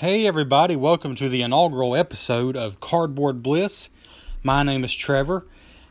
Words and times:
Hey, 0.00 0.26
everybody, 0.26 0.76
welcome 0.76 1.14
to 1.14 1.30
the 1.30 1.40
inaugural 1.40 1.96
episode 1.96 2.54
of 2.54 2.80
Cardboard 2.80 3.42
Bliss. 3.42 3.88
My 4.42 4.62
name 4.62 4.84
is 4.84 4.94
Trevor, 4.94 5.46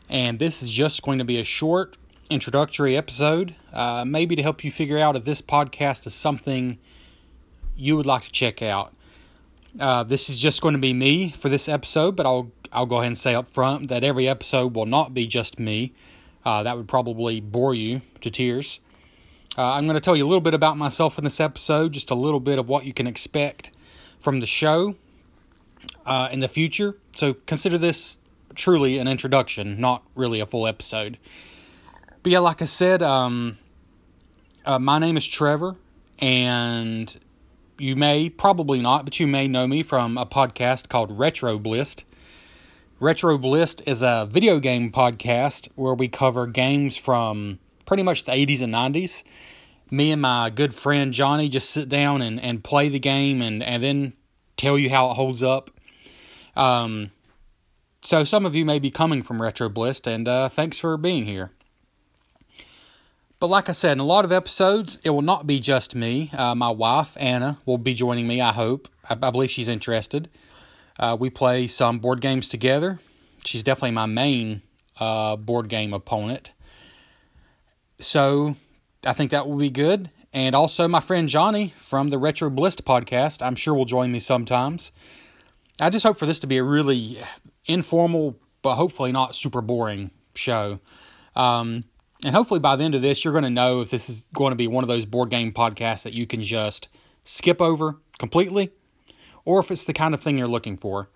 and 0.08 0.38
this 0.38 0.62
is 0.62 0.70
just 0.70 1.02
going 1.02 1.18
to 1.18 1.24
be 1.24 1.40
a 1.40 1.42
short 1.42 1.96
introductory 2.30 2.96
episode, 2.96 3.56
uh, 3.72 4.04
maybe 4.04 4.36
to 4.36 4.44
help 4.44 4.62
you 4.62 4.70
figure 4.70 4.96
out 4.96 5.16
if 5.16 5.24
this 5.24 5.42
podcast 5.42 6.06
is 6.06 6.14
something 6.14 6.78
you 7.76 7.96
would 7.96 8.06
like 8.06 8.22
to 8.22 8.30
check 8.30 8.62
out. 8.62 8.94
Uh, 9.80 10.04
this 10.04 10.30
is 10.30 10.38
just 10.38 10.62
going 10.62 10.74
to 10.74 10.80
be 10.80 10.92
me 10.94 11.30
for 11.30 11.48
this 11.48 11.68
episode, 11.68 12.14
but 12.14 12.26
I'll 12.26 12.52
I'll 12.72 12.86
go 12.86 12.98
ahead 12.98 13.08
and 13.08 13.18
say 13.18 13.34
up 13.34 13.48
front 13.48 13.88
that 13.88 14.04
every 14.04 14.28
episode 14.28 14.76
will 14.76 14.86
not 14.86 15.14
be 15.14 15.26
just 15.26 15.58
me. 15.58 15.94
Uh, 16.44 16.62
that 16.62 16.76
would 16.76 16.86
probably 16.86 17.40
bore 17.40 17.74
you 17.74 18.02
to 18.20 18.30
tears. 18.30 18.78
Uh, 19.58 19.72
I'm 19.72 19.86
going 19.86 19.94
to 19.94 20.00
tell 20.00 20.14
you 20.14 20.24
a 20.24 20.28
little 20.28 20.40
bit 20.40 20.54
about 20.54 20.76
myself 20.76 21.18
in 21.18 21.24
this 21.24 21.40
episode, 21.40 21.92
just 21.92 22.12
a 22.12 22.14
little 22.14 22.38
bit 22.38 22.60
of 22.60 22.68
what 22.68 22.84
you 22.84 22.92
can 22.92 23.08
expect 23.08 23.72
from 24.26 24.40
the 24.40 24.46
show 24.46 24.96
uh, 26.04 26.28
in 26.32 26.40
the 26.40 26.48
future. 26.48 26.96
So 27.14 27.34
consider 27.46 27.78
this 27.78 28.18
truly 28.56 28.98
an 28.98 29.06
introduction, 29.06 29.80
not 29.80 30.02
really 30.16 30.40
a 30.40 30.46
full 30.46 30.66
episode. 30.66 31.16
But 32.24 32.32
yeah, 32.32 32.40
like 32.40 32.60
I 32.60 32.64
said, 32.64 33.04
um, 33.04 33.56
uh, 34.64 34.80
my 34.80 34.98
name 34.98 35.16
is 35.16 35.24
Trevor, 35.24 35.76
and 36.18 37.16
you 37.78 37.94
may, 37.94 38.28
probably 38.28 38.80
not, 38.80 39.04
but 39.04 39.20
you 39.20 39.28
may 39.28 39.46
know 39.46 39.68
me 39.68 39.84
from 39.84 40.18
a 40.18 40.26
podcast 40.26 40.88
called 40.88 41.16
Retro 41.16 41.56
Blist. 41.56 42.02
Retro 42.98 43.38
Blist 43.38 43.80
is 43.86 44.02
a 44.02 44.26
video 44.28 44.58
game 44.58 44.90
podcast 44.90 45.68
where 45.76 45.94
we 45.94 46.08
cover 46.08 46.48
games 46.48 46.96
from 46.96 47.60
pretty 47.84 48.02
much 48.02 48.24
the 48.24 48.32
80s 48.32 48.60
and 48.60 48.74
90s 48.74 49.22
me 49.90 50.10
and 50.10 50.22
my 50.22 50.50
good 50.50 50.74
friend 50.74 51.12
Johnny 51.12 51.48
just 51.48 51.70
sit 51.70 51.88
down 51.88 52.22
and, 52.22 52.40
and 52.40 52.64
play 52.64 52.88
the 52.88 52.98
game 52.98 53.40
and, 53.40 53.62
and 53.62 53.82
then 53.82 54.12
tell 54.56 54.78
you 54.78 54.90
how 54.90 55.10
it 55.10 55.14
holds 55.14 55.42
up. 55.42 55.70
Um, 56.54 57.10
so 58.00 58.24
some 58.24 58.46
of 58.46 58.54
you 58.54 58.64
may 58.64 58.78
be 58.78 58.90
coming 58.90 59.22
from 59.22 59.42
Retro 59.42 59.68
Blist, 59.68 60.06
and 60.06 60.28
uh, 60.28 60.48
thanks 60.48 60.78
for 60.78 60.96
being 60.96 61.26
here. 61.26 61.50
But 63.38 63.48
like 63.48 63.68
I 63.68 63.72
said, 63.72 63.92
in 63.92 63.98
a 63.98 64.04
lot 64.04 64.24
of 64.24 64.32
episodes, 64.32 64.98
it 65.04 65.10
will 65.10 65.22
not 65.22 65.46
be 65.46 65.60
just 65.60 65.94
me. 65.94 66.30
Uh, 66.32 66.54
my 66.54 66.70
wife, 66.70 67.16
Anna, 67.16 67.58
will 67.66 67.78
be 67.78 67.92
joining 67.92 68.26
me, 68.26 68.40
I 68.40 68.52
hope. 68.52 68.88
I, 69.08 69.16
I 69.20 69.30
believe 69.30 69.50
she's 69.50 69.68
interested. 69.68 70.28
Uh, 70.98 71.16
we 71.18 71.28
play 71.28 71.66
some 71.66 71.98
board 71.98 72.20
games 72.22 72.48
together. 72.48 73.00
She's 73.44 73.62
definitely 73.62 73.90
my 73.90 74.06
main 74.06 74.62
uh, 74.98 75.36
board 75.36 75.68
game 75.68 75.92
opponent. 75.92 76.52
So 77.98 78.56
I 79.04 79.12
think 79.12 79.30
that 79.32 79.46
will 79.46 79.58
be 79.58 79.70
good. 79.70 80.10
And 80.36 80.54
also, 80.54 80.86
my 80.86 81.00
friend 81.00 81.30
Johnny 81.30 81.72
from 81.78 82.10
the 82.10 82.18
Retro 82.18 82.50
Blist 82.50 82.84
podcast, 82.84 83.40
I'm 83.40 83.54
sure 83.54 83.72
will 83.72 83.86
join 83.86 84.12
me 84.12 84.18
sometimes. 84.18 84.92
I 85.80 85.88
just 85.88 86.04
hope 86.04 86.18
for 86.18 86.26
this 86.26 86.40
to 86.40 86.46
be 86.46 86.58
a 86.58 86.62
really 86.62 87.16
informal, 87.64 88.36
but 88.60 88.74
hopefully 88.74 89.12
not 89.12 89.34
super 89.34 89.62
boring 89.62 90.10
show. 90.34 90.80
Um, 91.36 91.84
and 92.22 92.36
hopefully, 92.36 92.60
by 92.60 92.76
the 92.76 92.84
end 92.84 92.94
of 92.94 93.00
this, 93.00 93.24
you're 93.24 93.32
going 93.32 93.44
to 93.44 93.50
know 93.50 93.80
if 93.80 93.88
this 93.88 94.10
is 94.10 94.28
going 94.34 94.50
to 94.50 94.56
be 94.56 94.66
one 94.66 94.84
of 94.84 94.88
those 94.88 95.06
board 95.06 95.30
game 95.30 95.52
podcasts 95.52 96.02
that 96.02 96.12
you 96.12 96.26
can 96.26 96.42
just 96.42 96.88
skip 97.24 97.62
over 97.62 97.96
completely, 98.18 98.72
or 99.46 99.60
if 99.60 99.70
it's 99.70 99.84
the 99.84 99.94
kind 99.94 100.12
of 100.12 100.22
thing 100.22 100.36
you're 100.36 100.48
looking 100.48 100.76
for. 100.76 101.08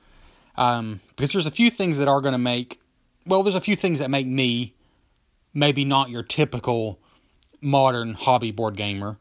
Um, 0.56 1.00
because 1.10 1.34
there's 1.34 1.44
a 1.44 1.50
few 1.50 1.70
things 1.70 1.98
that 1.98 2.08
are 2.08 2.22
going 2.22 2.32
to 2.32 2.38
make, 2.38 2.80
well, 3.26 3.42
there's 3.42 3.54
a 3.54 3.60
few 3.60 3.76
things 3.76 3.98
that 3.98 4.10
make 4.10 4.26
me 4.26 4.72
maybe 5.52 5.84
not 5.84 6.08
your 6.08 6.22
typical 6.22 6.99
modern 7.60 8.14
hobby 8.14 8.50
board 8.50 8.76
gamer, 8.76 9.18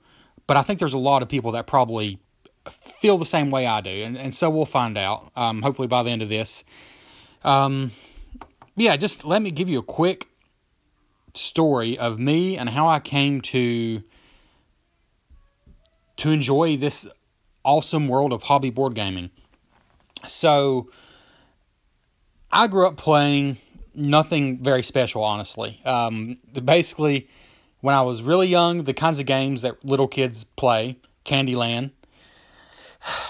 but 0.47 0.57
I 0.57 0.61
think 0.61 0.79
there's 0.79 0.93
a 0.93 0.99
lot 0.99 1.21
of 1.21 1.29
people 1.29 1.51
that 1.51 1.67
probably 1.67 2.19
feel 2.69 3.17
the 3.17 3.25
same 3.25 3.49
way 3.49 3.65
I 3.65 3.81
do, 3.81 3.89
and, 3.89 4.17
and 4.17 4.35
so 4.35 4.49
we'll 4.49 4.65
find 4.65 4.97
out. 4.97 5.31
Um, 5.35 5.61
hopefully 5.61 5.87
by 5.87 6.03
the 6.03 6.11
end 6.11 6.21
of 6.21 6.29
this. 6.29 6.63
Um, 7.43 7.91
yeah, 8.75 8.95
just 8.95 9.25
let 9.25 9.41
me 9.41 9.51
give 9.51 9.69
you 9.69 9.79
a 9.79 9.83
quick 9.83 10.27
story 11.33 11.97
of 11.97 12.19
me 12.19 12.57
and 12.57 12.69
how 12.69 12.87
I 12.87 12.99
came 12.99 13.41
to 13.41 14.03
to 16.17 16.31
enjoy 16.31 16.75
this 16.75 17.07
awesome 17.63 18.09
world 18.09 18.33
of 18.33 18.43
hobby 18.43 18.69
board 18.69 18.93
gaming. 18.93 19.29
So, 20.27 20.89
I 22.51 22.67
grew 22.67 22.87
up 22.87 22.97
playing 22.97 23.57
nothing 23.93 24.61
very 24.61 24.83
special, 24.83 25.23
honestly. 25.23 25.79
Um, 25.85 26.39
basically, 26.65 27.29
when 27.81 27.95
I 27.95 28.01
was 28.01 28.21
really 28.21 28.47
young, 28.47 28.83
the 28.83 28.93
kinds 28.93 29.19
of 29.19 29.25
games 29.25 29.61
that 29.61 29.83
little 29.83 30.07
kids 30.07 30.43
play, 30.43 30.97
Candyland. 31.25 31.91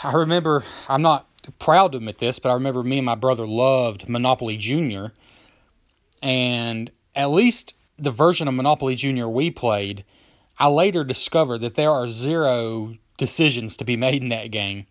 I 0.03 0.13
remember, 0.13 0.63
I'm 0.87 1.01
not 1.01 1.27
proud 1.59 1.91
to 1.91 1.97
admit 1.97 2.17
this, 2.17 2.39
but 2.39 2.49
I 2.49 2.53
remember 2.53 2.83
me 2.83 2.97
and 2.97 3.05
my 3.05 3.15
brother 3.15 3.47
loved 3.47 4.09
Monopoly 4.09 4.57
Junior. 4.57 5.13
And 6.21 6.91
at 7.15 7.31
least 7.31 7.75
the 7.97 8.11
version 8.11 8.47
of 8.47 8.53
Monopoly 8.53 8.95
Junior 8.95 9.27
we 9.27 9.51
played, 9.51 10.03
I 10.57 10.67
later 10.67 11.03
discovered 11.03 11.59
that 11.59 11.75
there 11.75 11.91
are 11.91 12.07
zero 12.07 12.95
decisions 13.17 13.75
to 13.77 13.85
be 13.85 13.95
made 13.95 14.21
in 14.21 14.29
that 14.29 14.51
game. 14.51 14.87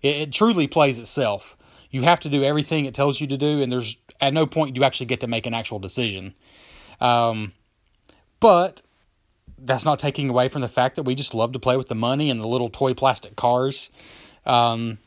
It, 0.00 0.16
it 0.16 0.32
truly 0.32 0.66
plays 0.66 0.98
itself. 0.98 1.56
You 1.90 2.02
have 2.02 2.20
to 2.20 2.30
do 2.30 2.42
everything 2.42 2.86
it 2.86 2.94
tells 2.94 3.20
you 3.20 3.26
to 3.26 3.36
do, 3.36 3.60
and 3.60 3.70
there's 3.70 3.98
at 4.20 4.32
no 4.32 4.46
point 4.46 4.74
do 4.74 4.80
you 4.80 4.84
actually 4.84 5.06
get 5.06 5.20
to 5.20 5.26
make 5.26 5.46
an 5.46 5.52
actual 5.52 5.78
decision. 5.78 6.34
Um, 7.00 7.52
but 8.40 8.82
that's 9.64 9.84
not 9.84 9.98
taking 9.98 10.28
away 10.28 10.48
from 10.48 10.60
the 10.60 10.68
fact 10.68 10.96
that 10.96 11.04
we 11.04 11.14
just 11.14 11.34
love 11.34 11.52
to 11.52 11.58
play 11.58 11.76
with 11.76 11.88
the 11.88 11.94
money 11.94 12.30
and 12.30 12.40
the 12.40 12.48
little 12.48 12.68
toy 12.68 12.94
plastic 12.94 13.36
cars. 13.36 13.90
Um, 14.44 14.98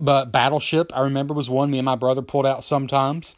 but 0.00 0.32
Battleship, 0.32 0.90
I 0.94 1.02
remember, 1.02 1.34
was 1.34 1.50
one 1.50 1.70
me 1.70 1.78
and 1.78 1.84
my 1.84 1.94
brother 1.94 2.22
pulled 2.22 2.46
out 2.46 2.64
sometimes. 2.64 3.36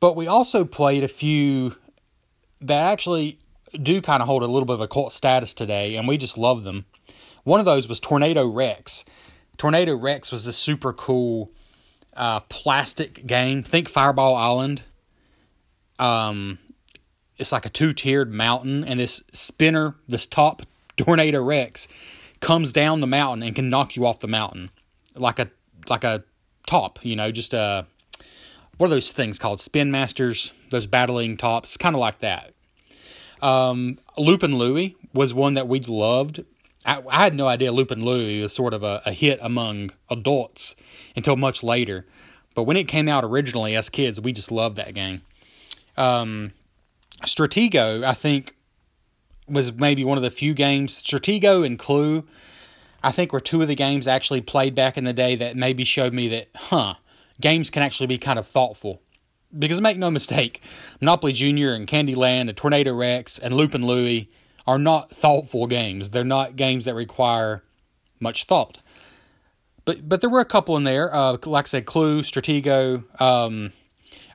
But 0.00 0.16
we 0.16 0.26
also 0.26 0.64
played 0.64 1.02
a 1.02 1.08
few 1.08 1.76
that 2.60 2.92
actually 2.92 3.38
do 3.82 4.00
kind 4.00 4.22
of 4.22 4.28
hold 4.28 4.42
a 4.42 4.46
little 4.46 4.66
bit 4.66 4.74
of 4.74 4.80
a 4.80 4.88
cult 4.88 5.12
status 5.12 5.52
today, 5.52 5.96
and 5.96 6.06
we 6.06 6.16
just 6.16 6.38
love 6.38 6.64
them. 6.64 6.86
One 7.42 7.60
of 7.60 7.66
those 7.66 7.88
was 7.88 8.00
Tornado 8.00 8.46
Rex. 8.46 9.04
Tornado 9.56 9.96
Rex 9.96 10.32
was 10.32 10.46
this 10.46 10.56
super 10.56 10.92
cool 10.92 11.50
uh, 12.16 12.40
plastic 12.40 13.26
game. 13.26 13.62
Think 13.62 13.88
Fireball 13.88 14.34
Island. 14.34 14.82
Um, 15.98 16.58
it's 17.38 17.52
like 17.52 17.66
a 17.66 17.70
two 17.70 17.92
tiered 17.92 18.32
mountain, 18.32 18.84
and 18.84 19.00
this 19.00 19.22
spinner, 19.32 19.96
this 20.08 20.26
top 20.26 20.62
Tornado 20.96 21.42
Rex, 21.42 21.88
comes 22.40 22.72
down 22.72 23.00
the 23.00 23.06
mountain 23.06 23.42
and 23.42 23.54
can 23.54 23.70
knock 23.70 23.96
you 23.96 24.06
off 24.06 24.20
the 24.20 24.28
mountain, 24.28 24.70
like 25.14 25.38
a 25.38 25.50
like 25.88 26.04
a 26.04 26.24
top, 26.66 27.04
you 27.04 27.16
know, 27.16 27.30
just 27.30 27.54
a 27.54 27.86
what 28.76 28.86
are 28.86 28.90
those 28.90 29.12
things 29.12 29.38
called? 29.38 29.60
Spin 29.60 29.90
masters, 29.90 30.52
those 30.70 30.86
battling 30.86 31.36
tops, 31.36 31.76
kind 31.76 31.94
of 31.94 32.00
like 32.00 32.20
that. 32.20 32.52
Um, 33.40 33.98
Loopin' 34.16 34.56
Louie 34.56 34.96
was 35.12 35.34
one 35.34 35.54
that 35.54 35.68
we 35.68 35.80
loved. 35.80 36.44
I, 36.86 37.02
I, 37.08 37.22
had 37.22 37.34
no 37.34 37.46
idea 37.46 37.72
Loopin' 37.72 38.04
Louie 38.04 38.40
was 38.40 38.54
sort 38.54 38.74
of 38.74 38.82
a, 38.82 39.02
a 39.04 39.12
hit 39.12 39.38
among 39.42 39.90
adults 40.10 40.76
until 41.14 41.36
much 41.36 41.62
later. 41.62 42.06
But 42.54 42.64
when 42.64 42.76
it 42.76 42.88
came 42.88 43.08
out 43.08 43.24
originally 43.24 43.76
as 43.76 43.90
kids, 43.90 44.20
we 44.20 44.32
just 44.32 44.50
loved 44.50 44.76
that 44.76 44.94
game. 44.94 45.22
Um, 45.96 46.52
Stratego, 47.26 48.04
I 48.04 48.14
think, 48.14 48.56
was 49.48 49.72
maybe 49.72 50.04
one 50.04 50.18
of 50.18 50.22
the 50.22 50.30
few 50.30 50.54
games. 50.54 51.02
Stratego 51.02 51.64
and 51.64 51.78
Clue, 51.78 52.24
I 53.02 53.12
think, 53.12 53.32
were 53.32 53.40
two 53.40 53.62
of 53.62 53.68
the 53.68 53.74
games 53.74 54.06
actually 54.06 54.40
played 54.40 54.74
back 54.74 54.96
in 54.96 55.04
the 55.04 55.12
day 55.12 55.36
that 55.36 55.56
maybe 55.56 55.84
showed 55.84 56.12
me 56.12 56.28
that, 56.28 56.48
huh, 56.54 56.94
games 57.40 57.70
can 57.70 57.82
actually 57.82 58.06
be 58.06 58.18
kind 58.18 58.38
of 58.38 58.46
thoughtful. 58.46 59.02
Because 59.56 59.80
make 59.80 59.98
no 59.98 60.10
mistake, 60.10 60.62
Monopoly 61.00 61.32
Junior 61.32 61.74
and 61.74 61.86
Candyland 61.86 62.48
and 62.48 62.56
Tornado 62.56 62.94
Rex 62.94 63.38
and 63.38 63.54
Loopin' 63.54 63.86
Louie 63.86 64.30
are 64.66 64.78
not 64.78 65.10
thoughtful 65.10 65.66
games. 65.66 66.10
They're 66.10 66.24
not 66.24 66.56
games 66.56 66.86
that 66.86 66.94
require 66.94 67.62
much 68.18 68.44
thought. 68.44 68.80
But 69.84 70.08
but 70.08 70.20
there 70.20 70.30
were 70.30 70.40
a 70.40 70.46
couple 70.46 70.76
in 70.76 70.84
there. 70.84 71.14
Uh, 71.14 71.36
like 71.44 71.66
I 71.66 71.68
said, 71.68 71.86
Clue, 71.86 72.22
Stratego. 72.22 73.04
Um, 73.20 73.72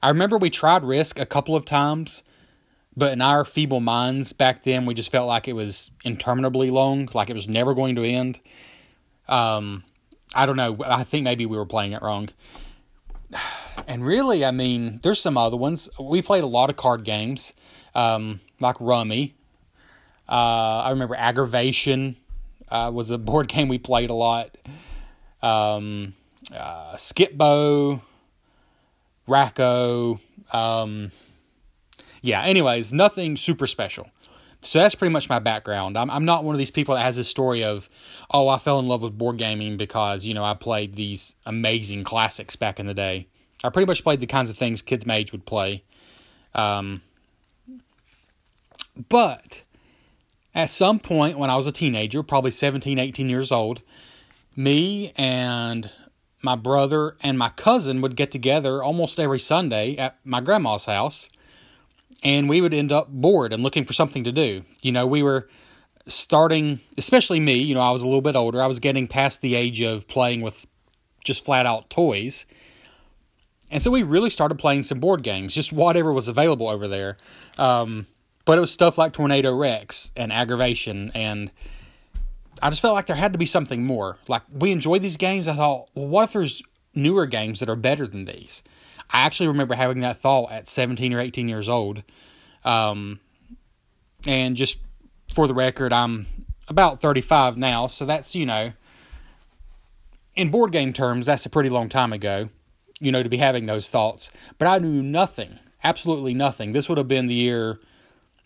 I 0.01 0.09
remember 0.09 0.37
we 0.37 0.49
tried 0.49 0.85
Risk 0.85 1.19
a 1.19 1.25
couple 1.25 1.55
of 1.55 1.65
times 1.65 2.23
but 2.95 3.13
in 3.13 3.21
our 3.21 3.45
feeble 3.45 3.79
minds 3.79 4.33
back 4.33 4.63
then, 4.63 4.85
we 4.85 4.93
just 4.93 5.11
felt 5.11 5.27
like 5.27 5.47
it 5.47 5.53
was 5.53 5.91
interminably 6.03 6.69
long, 6.69 7.07
like 7.13 7.29
it 7.29 7.33
was 7.33 7.47
never 7.47 7.73
going 7.73 7.95
to 7.95 8.03
end. 8.03 8.39
Um, 9.27 9.83
I 10.33 10.45
don't 10.45 10.57
know. 10.57 10.77
I 10.85 11.03
think 11.03 11.23
maybe 11.23 11.45
we 11.45 11.57
were 11.57 11.65
playing 11.65 11.93
it 11.93 12.01
wrong. 12.01 12.29
And 13.87 14.05
really, 14.05 14.45
I 14.45 14.51
mean, 14.51 14.99
there's 15.01 15.19
some 15.19 15.35
other 15.35 15.57
ones. 15.57 15.89
We 15.99 16.21
played 16.21 16.43
a 16.43 16.47
lot 16.47 16.69
of 16.69 16.77
card 16.77 17.03
games, 17.03 17.53
um, 17.95 18.39
like 18.59 18.75
Rummy. 18.79 19.33
Uh, 20.27 20.83
I 20.83 20.91
remember 20.91 21.15
Aggravation 21.15 22.15
uh, 22.69 22.91
was 22.93 23.09
a 23.09 23.17
board 23.17 23.47
game 23.53 23.67
we 23.67 23.79
played 23.79 24.11
a 24.11 24.13
lot. 24.13 24.55
Um, 25.41 26.13
uh, 26.55 26.97
Skip-Bo, 26.97 28.03
Rack-O. 29.25 30.19
Um, 30.51 31.11
yeah, 32.21 32.43
anyways, 32.43 32.91
nothing 32.93 33.37
super 33.37 33.67
special. 33.67 34.09
So 34.61 34.79
that's 34.79 34.95
pretty 34.95 35.13
much 35.13 35.29
my 35.29 35.39
background. 35.39 35.97
I'm, 35.97 36.11
I'm 36.11 36.25
not 36.25 36.43
one 36.43 36.53
of 36.53 36.59
these 36.59 36.71
people 36.71 36.95
that 36.95 37.01
has 37.01 37.15
this 37.15 37.29
story 37.29 37.63
of, 37.63 37.89
oh, 38.29 38.49
I 38.49 38.57
fell 38.57 38.79
in 38.79 38.87
love 38.87 39.01
with 39.01 39.17
board 39.17 39.37
gaming 39.37 39.77
because, 39.77 40.25
you 40.25 40.33
know, 40.33 40.43
I 40.43 40.53
played 40.53 40.95
these 40.95 41.35
amazing 41.45 42.03
classics 42.03 42.55
back 42.57 42.79
in 42.79 42.85
the 42.85 42.93
day. 42.93 43.27
I 43.63 43.69
pretty 43.69 43.87
much 43.87 44.03
played 44.03 44.19
the 44.19 44.27
kinds 44.27 44.49
of 44.49 44.57
things 44.57 44.81
kids 44.81 45.05
my 45.05 45.15
age 45.15 45.31
would 45.31 45.45
play. 45.45 45.83
Um, 46.53 47.01
but 49.07 49.61
at 50.53 50.69
some 50.69 50.99
point 50.99 51.37
when 51.37 51.49
I 51.49 51.55
was 51.55 51.67
a 51.67 51.71
teenager, 51.71 52.21
probably 52.21 52.51
17, 52.51 52.99
18 52.99 53.29
years 53.29 53.51
old, 53.51 53.81
me 54.57 55.13
and 55.15 55.89
my 56.41 56.55
brother 56.55 57.15
and 57.21 57.37
my 57.37 57.49
cousin 57.49 58.01
would 58.01 58.17
get 58.17 58.31
together 58.31 58.83
almost 58.83 59.19
every 59.19 59.39
Sunday 59.39 59.95
at 59.95 60.17
my 60.25 60.41
grandma's 60.41 60.85
house 60.85 61.29
and 62.23 62.49
we 62.49 62.61
would 62.61 62.73
end 62.73 62.91
up 62.91 63.07
bored 63.09 63.53
and 63.53 63.63
looking 63.63 63.85
for 63.85 63.93
something 63.93 64.23
to 64.23 64.31
do. 64.31 64.63
You 64.81 64.91
know, 64.91 65.07
we 65.07 65.23
were 65.23 65.47
starting, 66.07 66.81
especially 66.97 67.39
me, 67.39 67.55
you 67.55 67.75
know, 67.75 67.81
I 67.81 67.91
was 67.91 68.01
a 68.01 68.07
little 68.07 68.21
bit 68.21 68.35
older. 68.35 68.61
I 68.61 68.67
was 68.67 68.79
getting 68.79 69.07
past 69.07 69.41
the 69.41 69.55
age 69.55 69.81
of 69.81 70.07
playing 70.07 70.41
with 70.41 70.65
just 71.23 71.45
flat 71.45 71.65
out 71.65 71.89
toys. 71.89 72.45
And 73.71 73.81
so 73.81 73.91
we 73.91 74.03
really 74.03 74.29
started 74.29 74.57
playing 74.57 74.83
some 74.83 74.99
board 74.99 75.21
games, 75.21 75.53
just 75.53 75.71
whatever 75.71 76.11
was 76.11 76.27
available 76.27 76.67
over 76.67 76.87
there. 76.87 77.17
Um, 77.57 78.07
but 78.45 78.57
it 78.57 78.61
was 78.61 78.71
stuff 78.71 78.97
like 78.97 79.13
Tornado 79.13 79.55
Rex 79.55 80.11
and 80.15 80.33
Aggravation. 80.33 81.11
And 81.13 81.51
I 82.63 82.69
just 82.69 82.81
felt 82.81 82.95
like 82.95 83.05
there 83.05 83.15
had 83.15 83.33
to 83.33 83.37
be 83.37 83.45
something 83.45 83.85
more. 83.85 84.17
Like, 84.27 84.41
we 84.51 84.71
enjoyed 84.71 85.03
these 85.03 85.17
games. 85.17 85.47
I 85.47 85.55
thought, 85.55 85.89
well, 85.93 86.07
what 86.07 86.23
if 86.23 86.33
there's 86.33 86.63
newer 86.95 87.27
games 87.27 87.59
that 87.59 87.69
are 87.69 87.75
better 87.75 88.07
than 88.07 88.25
these? 88.25 88.63
I 89.11 89.21
actually 89.21 89.47
remember 89.47 89.73
having 89.73 89.99
that 89.99 90.17
thought 90.17 90.51
at 90.51 90.67
17 90.67 91.13
or 91.13 91.19
18 91.19 91.47
years 91.47 91.67
old. 91.67 92.03
Um, 92.63 93.19
and 94.25 94.55
just 94.55 94.79
for 95.33 95.47
the 95.47 95.53
record, 95.53 95.93
I'm 95.93 96.27
about 96.67 97.01
35 97.01 97.57
now, 97.57 97.87
so 97.87 98.05
that's, 98.05 98.35
you 98.35 98.45
know, 98.45 98.73
in 100.35 100.51
board 100.51 100.71
game 100.71 100.93
terms, 100.93 101.25
that's 101.25 101.45
a 101.45 101.49
pretty 101.49 101.69
long 101.69 101.89
time 101.89 102.13
ago, 102.13 102.49
you 102.99 103.11
know, 103.11 103.23
to 103.23 103.29
be 103.29 103.37
having 103.37 103.65
those 103.65 103.89
thoughts. 103.89 104.31
But 104.57 104.67
I 104.67 104.77
knew 104.77 105.01
nothing, 105.01 105.57
absolutely 105.83 106.33
nothing. 106.33 106.71
This 106.71 106.87
would 106.87 106.97
have 106.97 107.07
been 107.07 107.27
the 107.27 107.33
year 107.33 107.79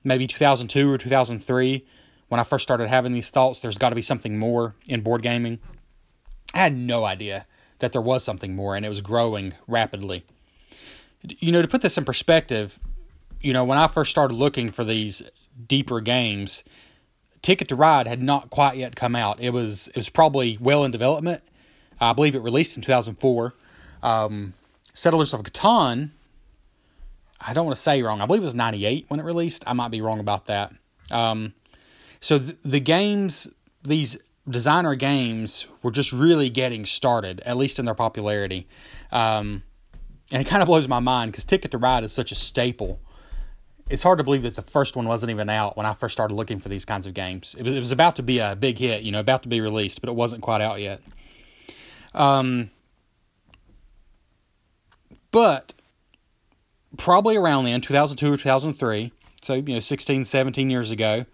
maybe 0.03 0.27
2002 0.27 0.91
or 0.91 0.97
2003 0.97 1.85
when 2.29 2.39
I 2.39 2.43
first 2.43 2.63
started 2.63 2.87
having 2.87 3.13
these 3.13 3.29
thoughts. 3.29 3.59
There's 3.59 3.77
got 3.77 3.89
to 3.89 3.95
be 3.95 4.01
something 4.01 4.37
more 4.37 4.75
in 4.87 5.01
board 5.01 5.21
gaming. 5.21 5.59
I 6.53 6.59
had 6.59 6.75
no 6.75 7.03
idea 7.05 7.45
that 7.79 7.91
there 7.91 8.01
was 8.01 8.23
something 8.23 8.55
more, 8.55 8.75
and 8.75 8.85
it 8.85 8.89
was 8.89 9.01
growing 9.01 9.53
rapidly 9.67 10.25
you 11.27 11.51
know, 11.51 11.61
to 11.61 11.67
put 11.67 11.81
this 11.81 11.97
in 11.97 12.05
perspective, 12.05 12.79
you 13.41 13.53
know, 13.53 13.63
when 13.63 13.77
I 13.77 13.87
first 13.87 14.11
started 14.11 14.33
looking 14.35 14.69
for 14.69 14.83
these 14.83 15.21
deeper 15.67 15.99
games, 16.01 16.63
Ticket 17.41 17.67
to 17.69 17.75
Ride 17.75 18.07
had 18.07 18.21
not 18.21 18.49
quite 18.49 18.77
yet 18.77 18.95
come 18.95 19.15
out. 19.15 19.39
It 19.39 19.51
was 19.51 19.89
it 19.89 19.95
was 19.95 20.09
probably 20.09 20.57
well 20.59 20.83
in 20.83 20.91
development. 20.91 21.43
I 21.99 22.13
believe 22.13 22.35
it 22.35 22.39
released 22.39 22.75
in 22.75 22.81
2004. 22.81 23.53
Um, 24.01 24.53
Settlers 24.93 25.33
of 25.33 25.43
Catan, 25.43 26.11
I 27.39 27.53
don't 27.53 27.65
want 27.65 27.75
to 27.75 27.81
say 27.81 28.01
wrong. 28.01 28.21
I 28.21 28.25
believe 28.25 28.41
it 28.41 28.45
was 28.45 28.55
98 28.55 29.05
when 29.07 29.19
it 29.19 29.23
released. 29.23 29.63
I 29.67 29.73
might 29.73 29.89
be 29.89 30.01
wrong 30.01 30.19
about 30.19 30.45
that. 30.45 30.73
Um, 31.11 31.53
so 32.19 32.39
th- 32.39 32.57
the 32.63 32.79
games, 32.79 33.53
these 33.83 34.17
designer 34.49 34.95
games, 34.95 35.67
were 35.81 35.91
just 35.91 36.13
really 36.13 36.49
getting 36.49 36.85
started, 36.85 37.41
at 37.45 37.57
least 37.57 37.79
in 37.79 37.85
their 37.85 37.95
popularity. 37.95 38.67
Um, 39.11 39.63
and 40.33 40.41
it 40.41 40.45
kind 40.45 40.63
of 40.63 40.67
blows 40.67 40.87
my 40.87 40.99
mind 40.99 41.31
because 41.31 41.43
Ticket 41.43 41.69
to 41.71 41.77
Ride 41.77 42.03
is 42.03 42.11
such 42.11 42.31
a 42.31 42.35
staple. 42.35 42.99
It's 43.87 44.01
hard 44.01 44.17
to 44.17 44.23
believe 44.23 44.41
that 44.41 44.55
the 44.55 44.63
first 44.63 44.95
one 44.95 45.07
wasn't 45.07 45.29
even 45.29 45.47
out 45.47 45.77
when 45.77 45.85
I 45.85 45.93
first 45.93 46.13
started 46.13 46.33
looking 46.33 46.59
for 46.59 46.69
these 46.69 46.85
kinds 46.85 47.05
of 47.05 47.13
games. 47.13 47.55
It 47.55 47.63
was, 47.63 47.75
it 47.75 47.79
was 47.79 47.91
about 47.91 48.15
to 48.15 48.23
be 48.23 48.39
a 48.39 48.55
big 48.55 48.79
hit, 48.79 49.03
you 49.03 49.11
know, 49.11 49.19
about 49.19 49.43
to 49.43 49.49
be 49.49 49.61
released, 49.61 50.01
but 50.01 50.09
it 50.09 50.15
wasn't 50.15 50.41
quite 50.41 50.59
out 50.59 50.81
yet. 50.81 51.01
Um, 52.15 52.71
but 55.29 55.73
probably 56.97 57.37
around 57.37 57.65
then, 57.65 57.79
2002 57.81 58.33
or 58.33 58.37
2003, 58.37 59.11
so, 59.43 59.53
you 59.53 59.61
know, 59.61 59.79
16, 59.79 60.25
17 60.25 60.69
years 60.71 60.89
ago, 60.89 61.27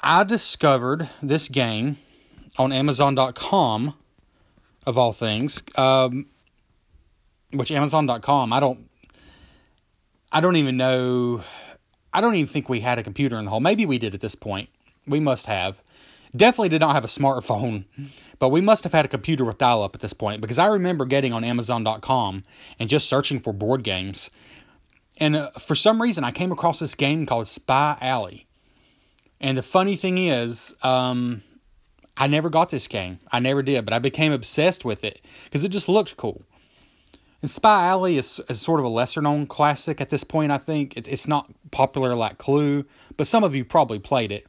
I 0.00 0.22
discovered 0.22 1.08
this 1.20 1.48
game 1.48 1.98
on 2.58 2.70
Amazon.com, 2.70 3.94
of 4.86 4.98
all 4.98 5.12
things. 5.12 5.64
Um, 5.74 6.26
which 7.52 7.70
Amazon.com, 7.70 8.52
I 8.52 8.60
don't, 8.60 8.88
I 10.30 10.40
don't 10.40 10.56
even 10.56 10.76
know. 10.76 11.42
I 12.12 12.20
don't 12.20 12.34
even 12.34 12.46
think 12.46 12.68
we 12.68 12.80
had 12.80 12.98
a 12.98 13.02
computer 13.02 13.38
in 13.38 13.44
the 13.44 13.50
home. 13.50 13.62
Maybe 13.62 13.86
we 13.86 13.98
did 13.98 14.14
at 14.14 14.20
this 14.20 14.34
point. 14.34 14.68
We 15.06 15.20
must 15.20 15.46
have. 15.46 15.82
Definitely 16.34 16.70
did 16.70 16.80
not 16.80 16.94
have 16.94 17.04
a 17.04 17.08
smartphone, 17.08 17.84
but 18.38 18.48
we 18.48 18.62
must 18.62 18.84
have 18.84 18.92
had 18.92 19.04
a 19.04 19.08
computer 19.08 19.44
with 19.44 19.58
dial 19.58 19.82
up 19.82 19.94
at 19.94 20.00
this 20.00 20.14
point 20.14 20.40
because 20.40 20.58
I 20.58 20.66
remember 20.66 21.04
getting 21.04 21.34
on 21.34 21.44
Amazon.com 21.44 22.44
and 22.78 22.88
just 22.88 23.08
searching 23.08 23.38
for 23.38 23.52
board 23.52 23.82
games. 23.82 24.30
And 25.18 25.36
uh, 25.36 25.50
for 25.50 25.74
some 25.74 26.00
reason, 26.00 26.24
I 26.24 26.30
came 26.30 26.50
across 26.50 26.78
this 26.78 26.94
game 26.94 27.26
called 27.26 27.48
Spy 27.48 27.98
Alley. 28.00 28.46
And 29.42 29.58
the 29.58 29.62
funny 29.62 29.94
thing 29.94 30.16
is, 30.16 30.74
um, 30.82 31.42
I 32.16 32.28
never 32.28 32.48
got 32.48 32.70
this 32.70 32.88
game. 32.88 33.18
I 33.30 33.38
never 33.38 33.62
did, 33.62 33.84
but 33.84 33.92
I 33.92 33.98
became 33.98 34.32
obsessed 34.32 34.84
with 34.84 35.04
it 35.04 35.20
because 35.44 35.64
it 35.64 35.68
just 35.68 35.88
looked 35.88 36.16
cool. 36.16 36.42
And 37.42 37.50
Spy 37.50 37.86
Alley 37.88 38.16
is, 38.16 38.40
is 38.48 38.60
sort 38.60 38.78
of 38.78 38.86
a 38.86 38.88
lesser 38.88 39.20
known 39.20 39.46
classic 39.46 40.00
at 40.00 40.10
this 40.10 40.22
point, 40.22 40.52
I 40.52 40.58
think. 40.58 40.96
It, 40.96 41.08
it's 41.08 41.26
not 41.26 41.50
popular 41.72 42.14
like 42.14 42.38
Clue, 42.38 42.86
but 43.16 43.26
some 43.26 43.42
of 43.42 43.54
you 43.54 43.64
probably 43.64 43.98
played 43.98 44.30
it. 44.30 44.46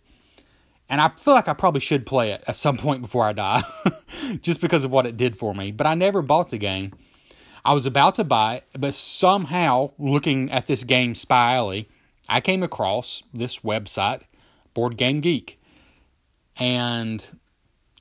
And 0.88 1.02
I 1.02 1.10
feel 1.10 1.34
like 1.34 1.48
I 1.48 1.54
probably 1.54 1.82
should 1.82 2.06
play 2.06 2.32
it 2.32 2.44
at 2.48 2.56
some 2.56 2.78
point 2.78 3.02
before 3.02 3.26
I 3.26 3.34
die, 3.34 3.64
just 4.42 4.62
because 4.62 4.84
of 4.84 4.92
what 4.92 5.08
it 5.08 5.18
did 5.18 5.36
for 5.36 5.56
me. 5.56 5.72
But 5.72 5.88
I 5.88 5.96
never 5.96 6.22
bought 6.22 6.50
the 6.50 6.60
game. 6.60 6.94
I 7.66 7.74
was 7.74 7.86
about 7.86 8.16
to 8.16 8.24
buy 8.24 8.56
it, 8.56 8.66
but 8.78 8.94
somehow, 8.94 9.92
looking 9.98 10.52
at 10.52 10.68
this 10.68 10.84
game, 10.84 11.16
Spy 11.16 11.56
Alley, 11.56 11.90
I 12.30 12.42
came 12.42 12.62
across 12.62 13.24
this 13.34 13.60
website, 13.60 14.24
Board 14.74 14.98
Game 14.98 15.22
Geek. 15.22 15.60
And 16.58 17.26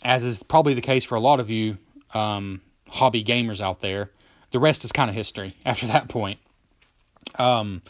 as 0.04 0.24
is 0.24 0.42
probably 0.42 0.74
the 0.74 0.80
case 0.80 1.04
for 1.04 1.14
a 1.14 1.20
lot 1.20 1.40
of 1.40 1.48
you 1.48 1.78
um, 2.12 2.60
hobby 2.88 3.24
gamers 3.24 3.60
out 3.60 3.80
there, 3.80 4.10
the 4.52 4.60
rest 4.60 4.84
is 4.84 4.92
kind 4.92 5.10
of 5.10 5.16
history 5.16 5.56
after 5.64 5.86
that 5.86 6.08
point. 6.08 6.38
Um, 7.38 7.82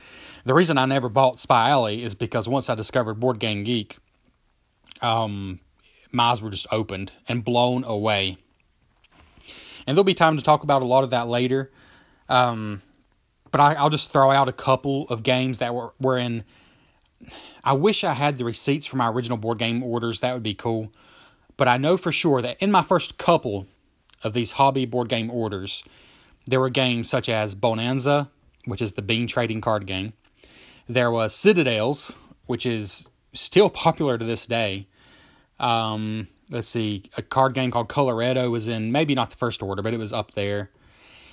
the 0.45 0.55
reason 0.55 0.79
I 0.79 0.87
never 0.87 1.09
bought 1.09 1.41
Spy 1.41 1.71
Alley 1.71 2.03
is 2.03 2.15
because 2.15 2.49
once 2.49 2.71
I 2.71 2.75
discovered 2.75 3.15
Board 3.15 3.39
Game 3.39 3.65
Geek, 3.65 3.99
um, 5.01 5.61
my 6.11 6.25
eyes 6.31 6.43
were 6.43 6.51
just 6.51 6.67
opened 6.71 7.13
and 7.29 7.45
blown 7.45 7.85
away. 7.85 8.37
And 9.87 9.97
there'll 9.97 10.05
be 10.05 10.15
time 10.15 10.37
to 10.37 10.43
talk 10.43 10.63
about 10.63 10.83
a 10.83 10.85
lot 10.85 11.03
of 11.03 11.11
that 11.11 11.29
later. 11.29 11.71
Um, 12.29 12.83
but 13.51 13.61
I, 13.61 13.83
will 13.83 13.91
just 13.91 14.11
throw 14.13 14.31
out 14.31 14.49
a 14.49 14.53
couple 14.53 15.07
of 15.09 15.23
games 15.23 15.59
that 15.59 15.75
were, 15.75 15.93
were 16.01 16.19
in. 16.19 16.45
I 17.65 17.73
wish 17.73 18.05
I 18.05 18.15
had 18.15 18.39
the 18.39 18.45
receipts 18.45 18.87
for 18.87 18.97
my 18.97 19.09
original 19.09 19.39
board 19.39 19.59
game 19.59 19.83
orders. 19.83 20.21
That 20.21 20.35
would 20.35 20.43
be 20.43 20.55
cool. 20.55 20.93
But 21.57 21.69
I 21.69 21.77
know 21.77 21.97
for 21.97 22.13
sure 22.13 22.43
that 22.43 22.57
in 22.61 22.71
my 22.71 22.83
first 22.83 23.19
couple 23.19 23.67
of 24.23 24.33
these 24.33 24.53
hobby 24.53 24.87
board 24.87 25.09
game 25.09 25.31
orders, 25.31 25.85
there 26.47 26.61
were 26.61 26.71
games 26.71 27.09
such 27.09 27.29
as 27.29 27.55
Bonanza, 27.55 28.31
which 28.65 28.83
is 28.83 28.93
the 28.93 29.03
bean 29.03 29.27
trading 29.27 29.61
card 29.61 29.87
game. 29.87 30.13
There 30.87 31.11
was 31.11 31.35
Citadels, 31.35 32.17
which 32.47 32.67
is 32.67 33.09
still 33.33 33.71
popular 33.85 34.19
to 34.19 34.25
this 34.25 34.47
day. 34.47 34.89
Um, 35.59 36.29
let's 36.51 36.69
see, 36.69 37.05
a 37.17 37.23
card 37.23 37.55
game 37.55 37.71
called 37.71 37.89
Colorado 37.89 38.51
was 38.51 38.69
in 38.69 38.93
maybe 38.93 39.15
not 39.15 39.31
the 39.31 39.37
first 39.37 39.63
order, 39.63 39.83
but 39.83 39.95
it 39.95 39.99
was 39.99 40.13
up 40.13 40.33
there. 40.33 40.71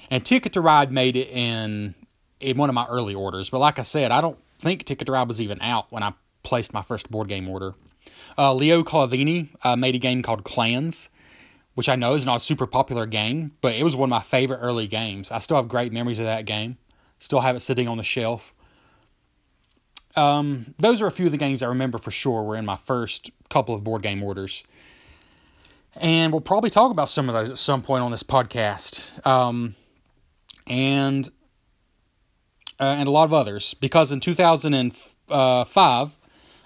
And 0.10 0.26
Ticket 0.26 0.54
to 0.54 0.62
Ride 0.62 0.92
made 0.92 1.16
it 1.16 1.30
in 1.30 1.96
in 2.40 2.58
one 2.58 2.70
of 2.70 2.76
my 2.76 2.86
early 2.86 3.14
orders. 3.14 3.50
But 3.50 3.60
like 3.60 3.80
I 3.80 3.84
said, 3.84 4.12
I 4.12 4.22
don't 4.22 4.40
think 4.60 4.86
Ticket 4.86 5.06
to 5.08 5.12
Ride 5.12 5.28
was 5.28 5.42
even 5.42 5.62
out 5.62 5.92
when 5.92 6.04
I 6.04 6.14
placed 6.44 6.74
my 6.74 6.82
first 6.82 7.12
board 7.12 7.28
game 7.28 7.50
order. 7.50 7.76
Uh, 8.38 8.54
Leo 8.54 8.84
Colovini 8.84 9.50
uh, 9.64 9.76
made 9.76 9.96
a 9.96 10.00
game 10.00 10.24
called 10.24 10.44
Clans, 10.44 11.10
which 11.80 11.88
I 11.88 11.96
know 11.96 12.16
is 12.16 12.26
not 12.26 12.36
a 12.36 12.40
super 12.44 12.68
popular 12.68 13.06
game, 13.06 13.54
but 13.62 13.74
it 13.74 13.86
was 13.86 13.96
one 13.96 14.08
of 14.08 14.10
my 14.10 14.20
favorite 14.20 14.58
early 14.58 14.86
games. 14.86 15.32
I 15.32 15.40
still 15.40 15.56
have 15.56 15.70
great 15.70 15.94
memories 15.94 16.20
of 16.20 16.26
that 16.26 16.44
game. 16.44 16.78
Still 17.20 17.40
have 17.40 17.56
it 17.56 17.62
sitting 17.62 17.88
on 17.88 17.96
the 17.96 18.04
shelf. 18.04 18.54
Um, 20.14 20.76
those 20.78 21.02
are 21.02 21.08
a 21.08 21.12
few 21.12 21.28
of 21.28 21.32
the 21.32 21.38
games 21.38 21.64
I 21.64 21.68
remember 21.68 21.98
for 21.98 22.12
sure 22.12 22.44
were 22.44 22.58
in 22.58 22.66
my 22.66 22.76
first 22.76 23.32
couple 23.50 23.74
of 23.74 23.86
board 23.86 24.02
game 24.02 24.22
orders. 24.22 24.66
And 25.96 26.34
we'll 26.34 26.42
probably 26.42 26.70
talk 26.70 26.92
about 26.92 27.08
some 27.08 27.30
of 27.30 27.34
those 27.34 27.50
at 27.50 27.58
some 27.58 27.82
point 27.82 28.04
on 28.04 28.12
this 28.12 28.24
podcast. 28.24 29.26
Um, 29.26 29.76
and 30.68 31.30
uh, 32.78 32.84
and 32.84 33.08
a 33.08 33.12
lot 33.12 33.24
of 33.24 33.32
others 33.32 33.74
because 33.74 34.12
in 34.12 34.20
2005 34.20 36.18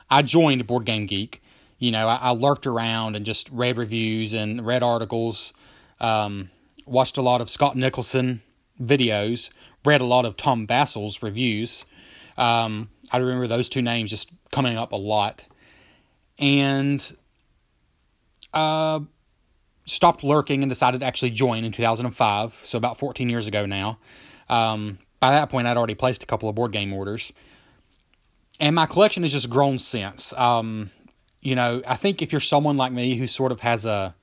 I 0.10 0.22
joined 0.24 0.65
Board 0.65 0.86
Game 0.86 1.05
Geek 1.05 1.42
you 1.83 1.91
know, 1.91 2.07
I, 2.07 2.15
I, 2.15 2.31
lurked 2.31 2.65
around 2.65 3.17
and 3.17 3.25
just 3.25 3.49
read 3.51 3.77
reviews 3.77 4.33
and 4.33 4.65
read 4.65 4.83
articles, 4.83 5.51
um, 5.99 6.49
watched 6.85 7.17
a 7.17 7.21
lot 7.21 7.41
of 7.41 7.49
Scott 7.49 7.75
Nicholson 7.75 8.41
videos, 8.81 9.49
read 9.83 9.99
a 9.99 10.05
lot 10.05 10.23
of 10.23 10.37
Tom 10.37 10.65
Vasel's 10.65 11.21
reviews. 11.21 11.83
Um, 12.37 12.89
I 13.11 13.17
remember 13.17 13.47
those 13.47 13.67
two 13.67 13.81
names 13.81 14.09
just 14.09 14.31
coming 14.49 14.77
up 14.77 14.93
a 14.93 14.95
lot. 14.95 15.43
And 16.39 17.05
uh, 18.53 19.01
stopped 19.85 20.23
lurking 20.23 20.63
and 20.63 20.69
decided 20.69 21.01
to 21.01 21.05
actually 21.05 21.31
join 21.31 21.65
in 21.65 21.73
2005, 21.73 22.53
so 22.63 22.77
about 22.77 22.97
14 22.97 23.29
years 23.29 23.45
ago 23.45 23.65
now. 23.65 23.99
Um, 24.47 24.99
by 25.19 25.31
that 25.31 25.49
point, 25.49 25.67
I'd 25.67 25.75
already 25.75 25.95
placed 25.95 26.23
a 26.23 26.27
couple 26.27 26.47
of 26.47 26.55
board 26.55 26.71
game 26.71 26.93
orders. 26.93 27.33
And 28.57 28.73
my 28.73 28.85
collection 28.85 29.23
has 29.23 29.33
just 29.33 29.49
grown 29.49 29.79
since. 29.79 30.31
Um, 30.33 30.89
you 31.43 31.55
know, 31.55 31.81
I 31.85 31.95
think 31.95 32.21
if 32.21 32.31
you're 32.31 32.41
someone 32.41 32.77
like 32.77 32.91
me 32.91 33.15
who 33.15 33.27
sort 33.27 33.51
of 33.51 33.59
has 33.59 33.85
a. 33.85 34.15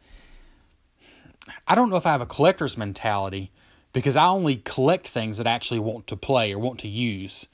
I 1.66 1.74
don't 1.74 1.90
know 1.90 1.96
if 1.96 2.06
I 2.06 2.12
have 2.12 2.20
a 2.20 2.26
collector's 2.26 2.76
mentality 2.76 3.50
because 3.92 4.16
I 4.16 4.26
only 4.26 4.56
collect 4.56 5.08
things 5.08 5.36
that 5.38 5.46
I 5.46 5.50
actually 5.50 5.80
want 5.80 6.06
to 6.08 6.16
play 6.16 6.52
or 6.52 6.58
want 6.58 6.80
to 6.80 6.88
use. 6.88 7.46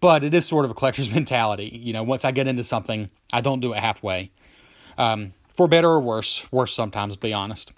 But 0.00 0.22
it 0.24 0.34
is 0.34 0.46
sort 0.46 0.64
of 0.64 0.70
a 0.70 0.74
collector's 0.74 1.10
mentality. 1.14 1.66
You 1.66 1.92
know, 1.92 2.02
once 2.02 2.24
I 2.24 2.30
get 2.30 2.48
into 2.48 2.64
something, 2.64 3.10
I 3.32 3.40
don't 3.40 3.60
do 3.60 3.72
it 3.72 3.80
halfway. 3.80 4.30
Um, 4.96 5.30
for 5.54 5.68
better 5.68 5.88
or 5.88 6.00
worse, 6.00 6.50
worse 6.52 6.72
sometimes, 6.72 7.14
to 7.14 7.20
be 7.20 7.32
honest. 7.32 7.72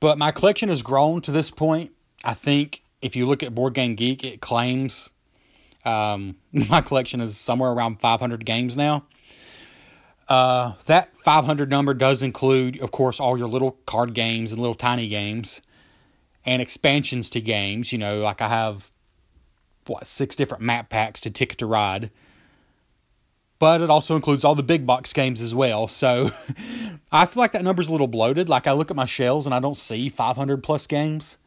But 0.00 0.18
my 0.18 0.30
collection 0.30 0.68
has 0.68 0.82
grown 0.82 1.20
to 1.22 1.32
this 1.32 1.50
point. 1.50 1.92
I 2.24 2.34
think 2.34 2.82
if 3.02 3.16
you 3.16 3.26
look 3.26 3.42
at 3.42 3.54
Board 3.54 3.74
Game 3.74 3.94
Geek, 3.96 4.24
it 4.24 4.40
claims 4.40 5.10
um, 5.84 6.36
my 6.52 6.80
collection 6.80 7.20
is 7.20 7.36
somewhere 7.36 7.70
around 7.70 8.00
500 8.00 8.44
games 8.44 8.76
now. 8.76 9.04
Uh, 10.28 10.72
that 10.86 11.16
500 11.16 11.70
number 11.70 11.94
does 11.94 12.22
include, 12.22 12.80
of 12.80 12.90
course, 12.90 13.18
all 13.18 13.38
your 13.38 13.48
little 13.48 13.78
card 13.86 14.14
games 14.14 14.52
and 14.52 14.60
little 14.60 14.74
tiny 14.74 15.08
games 15.08 15.62
and 16.44 16.60
expansions 16.60 17.30
to 17.30 17.40
games. 17.40 17.92
You 17.92 17.98
know, 17.98 18.20
like 18.20 18.40
I 18.40 18.48
have, 18.48 18.90
what, 19.86 20.06
six 20.06 20.36
different 20.36 20.62
map 20.62 20.90
packs 20.90 21.20
to 21.22 21.30
Ticket 21.30 21.58
to 21.58 21.66
Ride 21.66 22.10
but 23.58 23.80
it 23.80 23.90
also 23.90 24.14
includes 24.14 24.44
all 24.44 24.54
the 24.54 24.62
big 24.62 24.86
box 24.86 25.12
games 25.12 25.40
as 25.40 25.54
well. 25.54 25.88
So 25.88 26.30
I 27.12 27.26
feel 27.26 27.40
like 27.40 27.52
that 27.52 27.64
number's 27.64 27.88
a 27.88 27.92
little 27.92 28.06
bloated. 28.06 28.48
Like 28.48 28.66
I 28.66 28.72
look 28.72 28.90
at 28.90 28.96
my 28.96 29.04
shelves 29.04 29.46
and 29.46 29.54
I 29.54 29.60
don't 29.60 29.76
see 29.76 30.08
500 30.08 30.62
plus 30.62 30.86
games, 30.86 31.38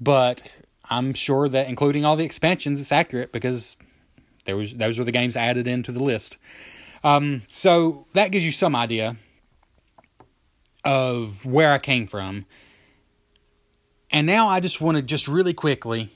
but 0.00 0.54
I'm 0.90 1.14
sure 1.14 1.48
that 1.48 1.68
including 1.68 2.04
all 2.04 2.16
the 2.16 2.24
expansions, 2.24 2.80
it's 2.80 2.92
accurate 2.92 3.32
because 3.32 3.76
there 4.44 4.56
was 4.56 4.74
those 4.74 4.98
were 4.98 5.04
the 5.04 5.12
games 5.12 5.36
added 5.36 5.66
into 5.66 5.92
the 5.92 6.02
list. 6.02 6.36
Um, 7.04 7.42
so 7.48 8.06
that 8.12 8.30
gives 8.30 8.44
you 8.44 8.52
some 8.52 8.76
idea 8.76 9.16
of 10.84 11.44
where 11.44 11.72
I 11.72 11.78
came 11.78 12.06
from. 12.06 12.46
And 14.10 14.26
now 14.26 14.48
I 14.48 14.60
just 14.60 14.80
want 14.80 14.96
to 14.96 15.02
just 15.02 15.26
really 15.26 15.54
quickly 15.54 16.10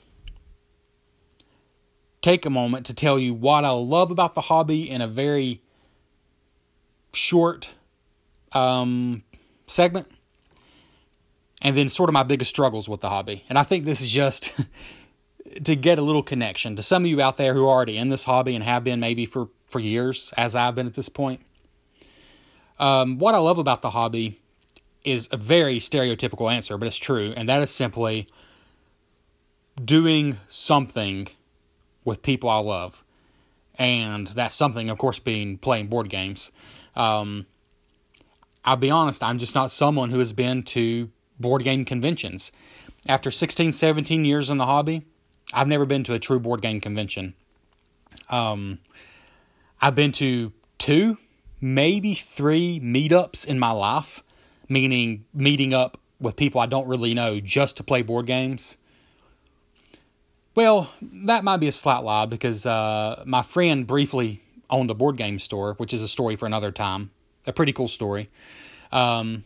take 2.21 2.45
a 2.45 2.49
moment 2.49 2.85
to 2.85 2.93
tell 2.93 3.17
you 3.17 3.33
what 3.33 3.65
I 3.65 3.69
love 3.69 4.11
about 4.11 4.35
the 4.35 4.41
hobby 4.41 4.89
in 4.89 5.01
a 5.01 5.07
very 5.07 5.61
short 7.13 7.71
um, 8.51 9.23
segment, 9.65 10.07
and 11.61 11.75
then 11.75 11.89
sort 11.89 12.09
of 12.09 12.13
my 12.13 12.23
biggest 12.23 12.49
struggles 12.49 12.87
with 12.87 13.01
the 13.01 13.09
hobby. 13.09 13.43
And 13.49 13.57
I 13.57 13.63
think 13.63 13.85
this 13.85 14.01
is 14.01 14.11
just 14.11 14.59
to 15.63 15.75
get 15.75 15.97
a 15.97 16.01
little 16.01 16.23
connection 16.23 16.75
to 16.75 16.83
some 16.83 17.03
of 17.03 17.09
you 17.09 17.21
out 17.21 17.37
there 17.37 17.53
who 17.53 17.63
are 17.63 17.69
already 17.69 17.97
in 17.97 18.09
this 18.09 18.23
hobby 18.23 18.55
and 18.55 18.63
have 18.63 18.83
been 18.83 18.99
maybe 18.99 19.25
for, 19.25 19.49
for 19.67 19.79
years, 19.79 20.33
as 20.37 20.55
I've 20.55 20.75
been 20.75 20.87
at 20.87 20.93
this 20.93 21.09
point. 21.09 21.41
Um, 22.79 23.17
what 23.17 23.35
I 23.35 23.39
love 23.39 23.57
about 23.57 23.81
the 23.81 23.89
hobby 23.91 24.39
is 25.03 25.29
a 25.31 25.37
very 25.37 25.79
stereotypical 25.79 26.51
answer, 26.51 26.77
but 26.77 26.87
it's 26.87 26.97
true, 26.97 27.33
and 27.35 27.47
that 27.49 27.61
is 27.61 27.71
simply 27.71 28.27
doing 29.83 30.37
something 30.47 31.27
with 32.03 32.21
people 32.21 32.49
I 32.49 32.59
love. 32.59 33.03
And 33.75 34.27
that's 34.27 34.55
something, 34.55 34.89
of 34.89 34.97
course, 34.97 35.19
being 35.19 35.57
playing 35.57 35.87
board 35.87 36.09
games. 36.09 36.51
Um, 36.95 37.45
I'll 38.65 38.75
be 38.75 38.89
honest, 38.89 39.23
I'm 39.23 39.37
just 39.37 39.55
not 39.55 39.71
someone 39.71 40.09
who 40.09 40.19
has 40.19 40.33
been 40.33 40.63
to 40.63 41.11
board 41.39 41.63
game 41.63 41.85
conventions. 41.85 42.51
After 43.07 43.31
16, 43.31 43.71
17 43.71 44.25
years 44.25 44.49
in 44.49 44.57
the 44.57 44.65
hobby, 44.65 45.05
I've 45.53 45.67
never 45.67 45.85
been 45.85 46.03
to 46.05 46.13
a 46.13 46.19
true 46.19 46.39
board 46.39 46.61
game 46.61 46.81
convention. 46.81 47.35
Um, 48.29 48.79
I've 49.81 49.95
been 49.95 50.11
to 50.13 50.51
two, 50.77 51.17
maybe 51.61 52.13
three 52.13 52.79
meetups 52.79 53.45
in 53.47 53.59
my 53.59 53.71
life, 53.71 54.23
meaning 54.67 55.25
meeting 55.33 55.73
up 55.73 55.99
with 56.19 56.35
people 56.35 56.59
I 56.59 56.65
don't 56.65 56.87
really 56.87 57.13
know 57.13 57.39
just 57.39 57.77
to 57.77 57.83
play 57.83 58.01
board 58.01 58.25
games. 58.25 58.77
Well, 60.55 60.91
that 61.01 61.43
might 61.43 61.57
be 61.57 61.67
a 61.67 61.71
slight 61.71 61.99
lie 61.99 62.25
because 62.25 62.65
uh, 62.65 63.23
my 63.27 63.43
friend 63.43 63.85
briefly 63.85 64.41
owned 64.71 64.89
a 64.89 64.95
board 64.95 65.15
game 65.15 65.37
store, 65.37 65.75
which 65.75 65.93
is 65.93 66.01
a 66.01 66.07
story 66.07 66.35
for 66.35 66.47
another 66.47 66.71
time. 66.71 67.11
A 67.45 67.53
pretty 67.53 67.71
cool 67.71 67.87
story. 67.87 68.29
Um, 68.91 69.43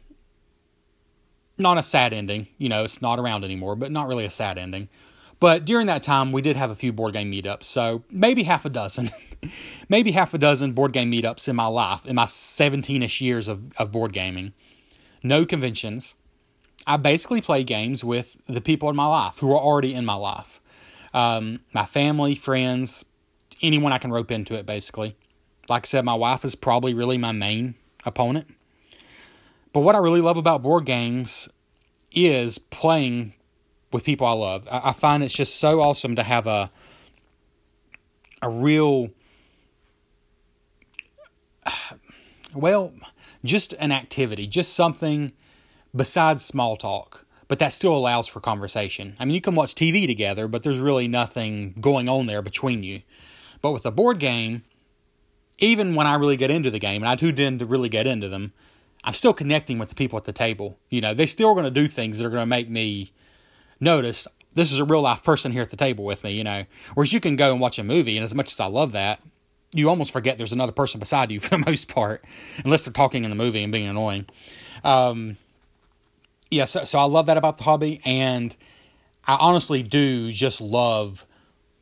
not 1.57 1.77
a 1.77 1.83
sad 1.83 2.13
ending. 2.13 2.47
You 2.57 2.69
know, 2.69 2.85
it's 2.85 3.01
not 3.01 3.19
around 3.19 3.43
anymore, 3.43 3.75
but 3.75 3.91
not 3.91 4.07
really 4.07 4.25
a 4.25 4.29
sad 4.29 4.57
ending. 4.57 4.88
But 5.41 5.65
during 5.65 5.88
that 5.88 6.01
time, 6.03 6.31
we 6.31 6.41
did 6.41 6.55
have 6.55 6.71
a 6.71 6.75
few 6.75 6.93
board 6.93 7.13
game 7.13 7.31
meetups. 7.31 7.63
So 7.65 8.03
maybe 8.09 8.43
half 8.43 8.63
a 8.63 8.69
dozen. 8.69 9.09
maybe 9.89 10.12
half 10.12 10.33
a 10.33 10.38
dozen 10.38 10.74
board 10.74 10.93
game 10.93 11.12
meetups 11.12 11.48
in 11.48 11.55
my 11.55 11.67
life, 11.67 12.05
in 12.05 12.15
my 12.15 12.25
17 12.25 13.03
ish 13.03 13.21
years 13.21 13.48
of, 13.48 13.71
of 13.77 13.91
board 13.91 14.13
gaming. 14.13 14.53
No 15.24 15.45
conventions. 15.45 16.15
I 16.88 16.98
basically 16.98 17.41
play 17.41 17.63
games 17.63 18.03
with 18.03 18.38
the 18.48 18.62
people 18.62 18.89
in 18.89 18.95
my 18.95 19.05
life 19.05 19.38
who 19.39 19.51
are 19.51 19.60
already 19.60 19.93
in 19.93 20.05
my 20.05 20.15
life 20.15 20.62
um, 21.13 21.60
my 21.74 21.86
family, 21.86 22.36
friends, 22.36 23.05
anyone 23.62 23.91
I 23.91 23.98
can 23.98 24.12
rope 24.12 24.31
into 24.31 24.55
it, 24.55 24.65
basically. 24.65 25.15
Like 25.69 25.86
I 25.86 25.88
said, 25.88 26.05
my 26.05 26.13
wife 26.13 26.45
is 26.45 26.55
probably 26.55 26.93
really 26.93 27.17
my 27.17 27.31
main 27.31 27.75
opponent. 28.05 28.53
But 29.74 29.81
what 29.81 29.95
I 29.95 30.00
really 30.00 30.21
love 30.21 30.38
about 30.38 30.62
board 30.62 30.86
games 30.86 31.50
is 32.12 32.57
playing 32.57 33.33
with 33.91 34.03
people 34.03 34.27
I 34.27 34.33
love. 34.33 34.67
I, 34.71 34.91
find 34.91 35.24
it's 35.24 35.33
just 35.33 35.57
so 35.57 35.81
awesome 35.81 36.15
to 36.15 36.24
have 36.24 36.48
a 36.48 36.71
a 38.41 38.50
real 38.50 39.12
well, 42.53 42.93
just 43.43 43.73
an 43.73 43.91
activity, 43.91 44.47
just 44.47 44.73
something 44.73 45.33
besides 45.95 46.45
small 46.45 46.77
talk 46.77 47.25
but 47.51 47.59
that 47.59 47.73
still 47.73 47.93
allows 47.93 48.29
for 48.29 48.39
conversation. 48.39 49.13
I 49.19 49.25
mean, 49.25 49.35
you 49.35 49.41
can 49.41 49.55
watch 49.55 49.75
TV 49.75 50.07
together, 50.07 50.47
but 50.47 50.63
there's 50.63 50.79
really 50.79 51.09
nothing 51.09 51.73
going 51.81 52.07
on 52.07 52.25
there 52.25 52.41
between 52.41 52.81
you. 52.81 53.01
But 53.61 53.73
with 53.73 53.85
a 53.85 53.91
board 53.91 54.19
game, 54.19 54.63
even 55.57 55.95
when 55.95 56.07
I 56.07 56.15
really 56.15 56.37
get 56.37 56.49
into 56.49 56.71
the 56.71 56.79
game, 56.79 57.01
and 57.01 57.09
I 57.09 57.15
do 57.15 57.29
tend 57.33 57.59
to 57.59 57.65
really 57.65 57.89
get 57.89 58.07
into 58.07 58.29
them, 58.29 58.53
I'm 59.03 59.13
still 59.13 59.33
connecting 59.33 59.79
with 59.79 59.89
the 59.89 59.95
people 59.95 60.15
at 60.15 60.23
the 60.23 60.31
table. 60.31 60.79
You 60.89 61.01
know, 61.01 61.13
they 61.13 61.25
still 61.25 61.49
are 61.49 61.53
going 61.53 61.65
to 61.65 61.71
do 61.71 61.89
things 61.89 62.19
that 62.19 62.25
are 62.25 62.29
going 62.29 62.41
to 62.41 62.45
make 62.45 62.69
me 62.69 63.11
notice 63.81 64.29
this 64.53 64.71
is 64.71 64.79
a 64.79 64.85
real 64.85 65.01
life 65.01 65.21
person 65.21 65.51
here 65.51 65.61
at 65.61 65.71
the 65.71 65.75
table 65.75 66.05
with 66.05 66.23
me, 66.23 66.31
you 66.31 66.45
know. 66.45 66.63
Whereas 66.93 67.11
you 67.11 67.19
can 67.19 67.35
go 67.35 67.51
and 67.51 67.59
watch 67.59 67.77
a 67.77 67.83
movie, 67.83 68.15
and 68.15 68.23
as 68.23 68.33
much 68.33 68.53
as 68.53 68.61
I 68.61 68.67
love 68.67 68.93
that, 68.93 69.19
you 69.73 69.89
almost 69.89 70.11
forget 70.11 70.37
there's 70.37 70.53
another 70.53 70.71
person 70.71 70.99
beside 70.99 71.31
you 71.31 71.39
for 71.41 71.49
the 71.49 71.65
most 71.65 71.87
part, 71.87 72.23
unless 72.63 72.85
they're 72.85 72.93
talking 72.93 73.23
in 73.23 73.29
the 73.29 73.35
movie 73.35 73.63
and 73.63 73.71
being 73.71 73.87
annoying. 73.87 74.25
Um, 74.83 75.37
yeah, 76.49 76.65
so, 76.65 76.83
so 76.83 76.99
I 76.99 77.03
love 77.03 77.27
that 77.27 77.37
about 77.37 77.57
the 77.57 77.63
hobby, 77.63 78.01
and 78.03 78.55
I 79.25 79.35
honestly 79.35 79.83
do 79.83 80.31
just 80.31 80.59
love 80.59 81.25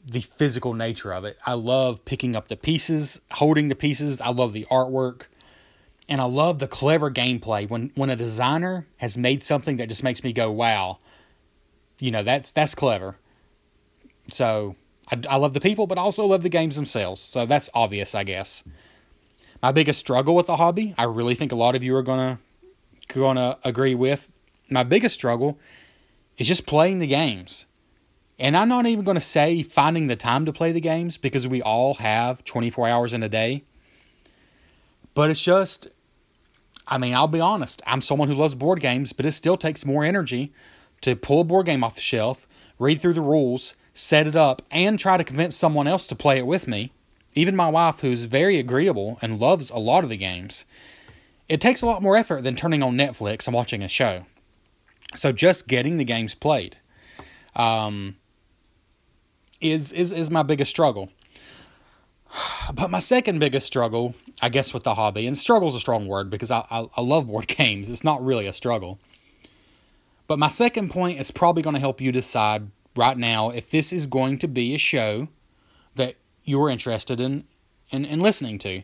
the 0.05 0.21
physical 0.21 0.73
nature 0.73 1.13
of 1.13 1.25
it. 1.25 1.37
I 1.45 1.53
love 1.53 2.05
picking 2.05 2.35
up 2.35 2.47
the 2.47 2.55
pieces, 2.55 3.21
holding 3.31 3.69
the 3.69 3.75
pieces. 3.75 4.21
I 4.21 4.29
love 4.29 4.53
the 4.53 4.67
artwork, 4.71 5.23
and 6.07 6.21
I 6.21 6.25
love 6.25 6.59
the 6.59 6.67
clever 6.67 7.09
gameplay. 7.09 7.69
When 7.69 7.91
when 7.95 8.09
a 8.09 8.15
designer 8.15 8.87
has 8.97 9.17
made 9.17 9.43
something 9.43 9.77
that 9.77 9.89
just 9.89 10.03
makes 10.03 10.23
me 10.23 10.33
go, 10.33 10.51
"Wow," 10.51 10.99
you 11.99 12.11
know, 12.11 12.23
that's 12.23 12.51
that's 12.51 12.75
clever. 12.75 13.17
So 14.27 14.75
I, 15.11 15.21
I 15.29 15.35
love 15.37 15.53
the 15.53 15.61
people, 15.61 15.87
but 15.87 15.97
I 15.97 16.01
also 16.01 16.25
love 16.25 16.43
the 16.43 16.49
games 16.49 16.75
themselves. 16.75 17.21
So 17.21 17.45
that's 17.45 17.69
obvious, 17.73 18.15
I 18.15 18.23
guess. 18.23 18.63
My 19.61 19.71
biggest 19.71 19.99
struggle 19.99 20.35
with 20.35 20.47
the 20.47 20.57
hobby, 20.57 20.93
I 20.97 21.03
really 21.03 21.35
think 21.35 21.51
a 21.51 21.55
lot 21.55 21.75
of 21.75 21.83
you 21.83 21.95
are 21.95 22.03
gonna 22.03 22.39
gonna 23.07 23.57
agree 23.63 23.95
with, 23.95 24.29
my 24.69 24.83
biggest 24.83 25.15
struggle 25.15 25.59
is 26.37 26.47
just 26.47 26.65
playing 26.65 26.99
the 26.99 27.07
games. 27.07 27.65
And 28.37 28.55
I'm 28.55 28.69
not 28.69 28.85
even 28.85 29.03
going 29.03 29.15
to 29.15 29.21
say 29.21 29.63
finding 29.63 30.07
the 30.07 30.15
time 30.15 30.45
to 30.45 30.53
play 30.53 30.71
the 30.71 30.79
games 30.79 31.17
because 31.17 31.47
we 31.47 31.61
all 31.61 31.95
have 31.95 32.45
24 32.45 32.87
hours 32.87 33.13
in 33.13 33.21
a 33.21 33.27
day. 33.27 33.63
But 35.13 35.29
it's 35.29 35.43
just, 35.43 35.87
I 36.87 36.97
mean, 36.97 37.13
I'll 37.13 37.27
be 37.27 37.41
honest. 37.41 37.81
I'm 37.85 38.01
someone 38.01 38.29
who 38.29 38.35
loves 38.35 38.55
board 38.55 38.79
games, 38.79 39.11
but 39.11 39.25
it 39.25 39.33
still 39.33 39.57
takes 39.57 39.85
more 39.85 40.05
energy 40.05 40.53
to 41.01 41.17
pull 41.17 41.41
a 41.41 41.43
board 41.43 41.65
game 41.65 41.83
off 41.83 41.95
the 41.95 42.01
shelf, 42.01 42.47
read 42.77 43.01
through 43.01 43.15
the 43.15 43.21
rules, 43.21 43.75
set 43.99 44.27
it 44.27 44.35
up, 44.35 44.61
and 44.71 44.97
try 44.97 45.17
to 45.17 45.23
convince 45.23 45.55
someone 45.55 45.87
else 45.87 46.07
to 46.07 46.15
play 46.15 46.37
it 46.37 46.47
with 46.47 46.67
me. 46.67 46.91
Even 47.35 47.55
my 47.55 47.69
wife, 47.69 47.99
who's 47.99 48.23
very 48.23 48.57
agreeable 48.57 49.19
and 49.21 49.39
loves 49.39 49.69
a 49.69 49.77
lot 49.77 50.03
of 50.03 50.09
the 50.09 50.17
games. 50.17 50.65
It 51.49 51.59
takes 51.59 51.81
a 51.81 51.85
lot 51.85 52.01
more 52.01 52.15
effort 52.15 52.43
than 52.43 52.55
turning 52.55 52.81
on 52.81 52.95
Netflix 52.95 53.45
and 53.45 53.53
watching 53.53 53.83
a 53.83 53.87
show. 53.87 54.25
So 55.15 55.31
just 55.31 55.67
getting 55.67 55.97
the 55.97 56.05
games 56.05 56.33
played. 56.33 56.77
Um, 57.55 58.15
is 59.59 59.91
is 59.91 60.13
is 60.13 60.31
my 60.31 60.43
biggest 60.43 60.71
struggle. 60.71 61.09
But 62.71 62.91
my 62.91 62.99
second 62.99 63.39
biggest 63.39 63.65
struggle, 63.65 64.13
I 64.43 64.49
guess, 64.49 64.75
with 64.75 64.83
the 64.83 64.93
hobby, 64.93 65.25
and 65.25 65.35
struggle 65.35 65.67
is 65.67 65.73
a 65.73 65.79
strong 65.79 66.05
word 66.05 66.29
because 66.29 66.51
I, 66.51 66.65
I, 66.69 66.85
I 66.95 67.01
love 67.01 67.25
board 67.25 67.47
games. 67.57 67.89
It's 67.89 68.03
not 68.03 68.23
really 68.23 68.45
a 68.45 68.53
struggle. 68.53 68.99
But 70.27 70.37
my 70.37 70.49
second 70.49 70.91
point 70.91 71.19
is 71.19 71.31
probably 71.31 71.63
going 71.63 71.73
to 71.73 71.79
help 71.79 71.99
you 71.99 72.11
decide 72.11 72.69
right 72.95 73.17
now 73.17 73.49
if 73.49 73.69
this 73.69 73.93
is 73.93 74.07
going 74.07 74.37
to 74.39 74.47
be 74.47 74.73
a 74.73 74.77
show 74.77 75.27
that 75.95 76.15
you're 76.43 76.69
interested 76.69 77.19
in 77.19 77.45
in, 77.91 78.05
in 78.05 78.19
listening 78.19 78.59
to. 78.59 78.83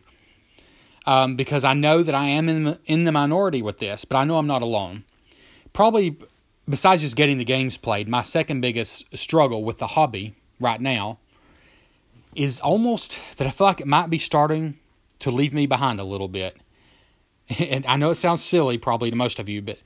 Um, 1.06 1.36
because 1.36 1.64
I 1.64 1.74
know 1.74 2.02
that 2.02 2.16
I 2.16 2.26
am 2.26 2.50
in 2.50 2.64
the, 2.64 2.80
in 2.86 3.04
the 3.04 3.12
minority 3.12 3.62
with 3.62 3.78
this, 3.78 4.06
but 4.06 4.18
I 4.18 4.24
know 4.24 4.38
I'm 4.38 4.48
not 4.48 4.64
alone. 4.64 5.04
Probably, 5.72 6.18
besides 6.68 7.04
just 7.04 7.16
getting 7.16 7.38
the 7.38 7.46
games 7.46 7.78
played, 7.78 8.08
my 8.08 8.24
second 8.24 8.62
biggest 8.62 9.16
struggle 9.16 9.64
with 9.64 9.78
the 9.78 9.88
hobby 9.88 10.36
right 10.60 10.82
now 10.82 11.20
is 12.36 12.60
almost 12.60 13.20
that 13.38 13.48
I 13.48 13.52
feel 13.52 13.68
like 13.68 13.82
it 13.82 13.88
might 13.88 14.10
be 14.10 14.18
starting 14.18 14.80
to 15.20 15.30
leave 15.30 15.54
me 15.54 15.68
behind 15.68 16.00
a 16.00 16.04
little 16.04 16.28
bit. 16.28 16.58
And 17.60 17.86
I 17.86 17.96
know 17.96 18.10
it 18.10 18.16
sounds 18.16 18.44
silly 18.44 18.80
probably 18.80 19.12
to 19.12 19.16
most 19.16 19.38
of 19.38 19.48
you, 19.48 19.62
but 19.62 19.78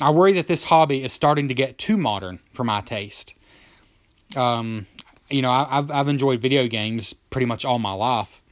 I 0.00 0.10
worry 0.10 0.32
that 0.34 0.46
this 0.46 0.64
hobby 0.64 1.02
is 1.02 1.12
starting 1.12 1.48
to 1.48 1.54
get 1.54 1.78
too 1.78 1.96
modern 1.96 2.40
for 2.50 2.64
my 2.64 2.80
taste. 2.80 3.34
Um, 4.36 4.86
you 5.30 5.42
know, 5.42 5.50
I, 5.50 5.66
have 5.70 5.90
I've 5.90 6.08
enjoyed 6.08 6.40
video 6.40 6.66
games 6.66 7.12
pretty 7.12 7.46
much 7.46 7.64
all 7.64 7.78
my 7.78 7.92
life. 7.92 8.42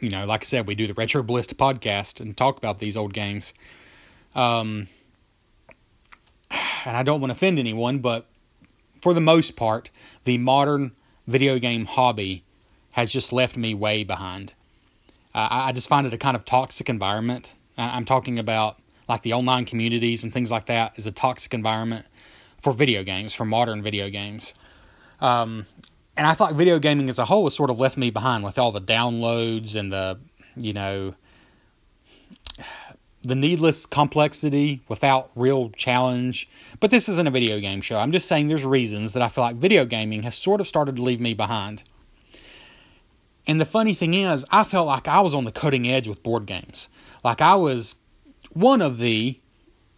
You 0.00 0.10
know, 0.10 0.24
like 0.24 0.42
I 0.42 0.44
said, 0.44 0.66
we 0.66 0.74
do 0.74 0.86
the 0.86 0.94
Retro 0.94 1.22
Ballista 1.22 1.54
podcast 1.54 2.20
and 2.20 2.36
talk 2.36 2.56
about 2.56 2.78
these 2.78 2.96
old 2.96 3.12
games. 3.12 3.52
Um, 4.34 4.88
and 6.50 6.96
I 6.96 7.02
don't 7.02 7.20
want 7.20 7.30
to 7.30 7.36
offend 7.36 7.58
anyone, 7.58 7.98
but 7.98 8.26
for 9.02 9.12
the 9.12 9.20
most 9.20 9.56
part, 9.56 9.90
the 10.24 10.38
modern 10.38 10.92
video 11.26 11.58
game 11.58 11.84
hobby 11.84 12.44
has 12.92 13.12
just 13.12 13.32
left 13.32 13.56
me 13.56 13.74
way 13.74 14.04
behind. 14.04 14.52
Uh, 15.34 15.48
I 15.50 15.72
just 15.72 15.88
find 15.88 16.06
it 16.06 16.14
a 16.14 16.18
kind 16.18 16.36
of 16.36 16.44
toxic 16.44 16.88
environment. 16.88 17.52
I'm 17.76 18.04
talking 18.04 18.38
about 18.38 18.79
like 19.10 19.22
the 19.22 19.32
online 19.32 19.64
communities 19.64 20.22
and 20.22 20.32
things 20.32 20.50
like 20.50 20.66
that 20.66 20.92
is 20.96 21.04
a 21.04 21.12
toxic 21.12 21.52
environment 21.52 22.06
for 22.58 22.72
video 22.72 23.02
games, 23.02 23.34
for 23.34 23.44
modern 23.44 23.82
video 23.82 24.08
games. 24.08 24.54
Um, 25.20 25.66
and 26.16 26.26
I 26.26 26.34
thought 26.34 26.54
video 26.54 26.78
gaming 26.78 27.08
as 27.08 27.18
a 27.18 27.24
whole 27.24 27.44
has 27.44 27.54
sort 27.54 27.70
of 27.70 27.80
left 27.80 27.96
me 27.96 28.10
behind 28.10 28.44
with 28.44 28.56
all 28.58 28.70
the 28.70 28.80
downloads 28.80 29.74
and 29.74 29.92
the, 29.92 30.18
you 30.54 30.72
know, 30.72 31.14
the 33.22 33.34
needless 33.34 33.84
complexity 33.84 34.80
without 34.86 35.30
real 35.34 35.70
challenge. 35.70 36.48
But 36.78 36.90
this 36.90 37.08
isn't 37.08 37.26
a 37.26 37.30
video 37.30 37.58
game 37.58 37.80
show. 37.80 37.98
I'm 37.98 38.12
just 38.12 38.28
saying 38.28 38.46
there's 38.46 38.64
reasons 38.64 39.12
that 39.14 39.22
I 39.22 39.28
feel 39.28 39.42
like 39.42 39.56
video 39.56 39.84
gaming 39.84 40.22
has 40.22 40.36
sort 40.36 40.60
of 40.60 40.68
started 40.68 40.96
to 40.96 41.02
leave 41.02 41.20
me 41.20 41.34
behind. 41.34 41.82
And 43.46 43.60
the 43.60 43.66
funny 43.66 43.94
thing 43.94 44.14
is, 44.14 44.44
I 44.52 44.62
felt 44.62 44.86
like 44.86 45.08
I 45.08 45.20
was 45.20 45.34
on 45.34 45.44
the 45.44 45.52
cutting 45.52 45.88
edge 45.88 46.06
with 46.06 46.22
board 46.22 46.46
games. 46.46 46.88
Like 47.24 47.40
I 47.40 47.56
was 47.56 47.96
one 48.52 48.82
of 48.82 48.98
the 48.98 49.40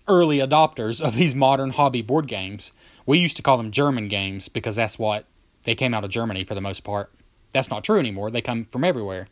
early 0.09 0.39
adopters 0.39 1.01
of 1.01 1.15
these 1.15 1.35
modern 1.35 1.71
hobby 1.71 2.03
board 2.03 2.27
games. 2.27 2.73
We 3.07 3.19
used 3.19 3.37
to 3.37 3.43
call 3.43 3.57
them 3.57 3.71
German 3.71 4.09
games 4.09 4.49
because 4.49 4.77
that's 4.77 4.99
what 4.99 5.27
they 5.65 5.75
came 5.75 5.95
out 5.95 6.05
of 6.05 6.11
Germany 6.11 6.45
for 6.45 6.55
the 6.55 6.61
most 6.61 6.81
part. 6.85 7.13
That's 7.53 7.71
not 7.71 7.85
true 7.85 7.99
anymore. 7.99 8.31
They 8.31 8.41
come 8.41 8.65
from 8.65 8.85
everywhere. 8.85 9.29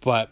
But 0.00 0.30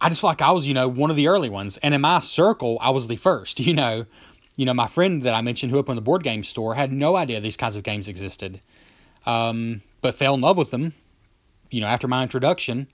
I 0.00 0.08
just 0.08 0.20
feel 0.20 0.30
like 0.30 0.42
I 0.42 0.50
was, 0.50 0.66
you 0.66 0.74
know, 0.74 0.88
one 0.88 1.10
of 1.10 1.16
the 1.16 1.28
early 1.28 1.50
ones. 1.50 1.76
And 1.78 1.94
in 1.94 2.00
my 2.00 2.20
circle, 2.20 2.78
I 2.80 2.90
was 2.90 3.08
the 3.08 3.16
first, 3.16 3.60
you 3.66 3.74
know. 3.74 4.06
You 4.58 4.64
know, 4.64 4.72
my 4.72 4.86
friend 4.86 5.22
that 5.22 5.34
I 5.34 5.42
mentioned 5.42 5.70
who 5.70 5.76
opened 5.76 5.98
the 5.98 6.02
board 6.02 6.22
game 6.22 6.42
store 6.42 6.76
had 6.76 6.90
no 6.90 7.14
idea 7.14 7.40
these 7.40 7.58
kinds 7.58 7.76
of 7.76 7.82
games 7.82 8.08
existed. 8.08 8.60
Um, 9.26 9.82
but 10.00 10.14
fell 10.14 10.32
in 10.32 10.40
love 10.40 10.56
with 10.56 10.70
them, 10.70 10.94
you 11.70 11.82
know, 11.82 11.86
after 11.86 12.08
my 12.08 12.22
introduction 12.22 12.86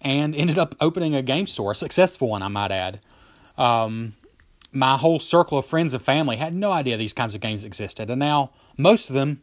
and 0.00 0.34
ended 0.34 0.58
up 0.58 0.74
opening 0.80 1.14
a 1.14 1.22
game 1.22 1.46
store, 1.46 1.72
a 1.72 1.74
successful 1.74 2.28
one, 2.28 2.42
I 2.42 2.48
might 2.48 2.70
add. 2.70 3.00
Um, 3.56 4.14
my 4.72 4.96
whole 4.96 5.18
circle 5.18 5.58
of 5.58 5.66
friends 5.66 5.94
and 5.94 6.02
family 6.02 6.36
had 6.36 6.54
no 6.54 6.70
idea 6.72 6.96
these 6.96 7.12
kinds 7.12 7.34
of 7.34 7.40
games 7.40 7.64
existed. 7.64 8.10
And 8.10 8.18
now 8.18 8.50
most 8.76 9.08
of 9.08 9.14
them 9.14 9.42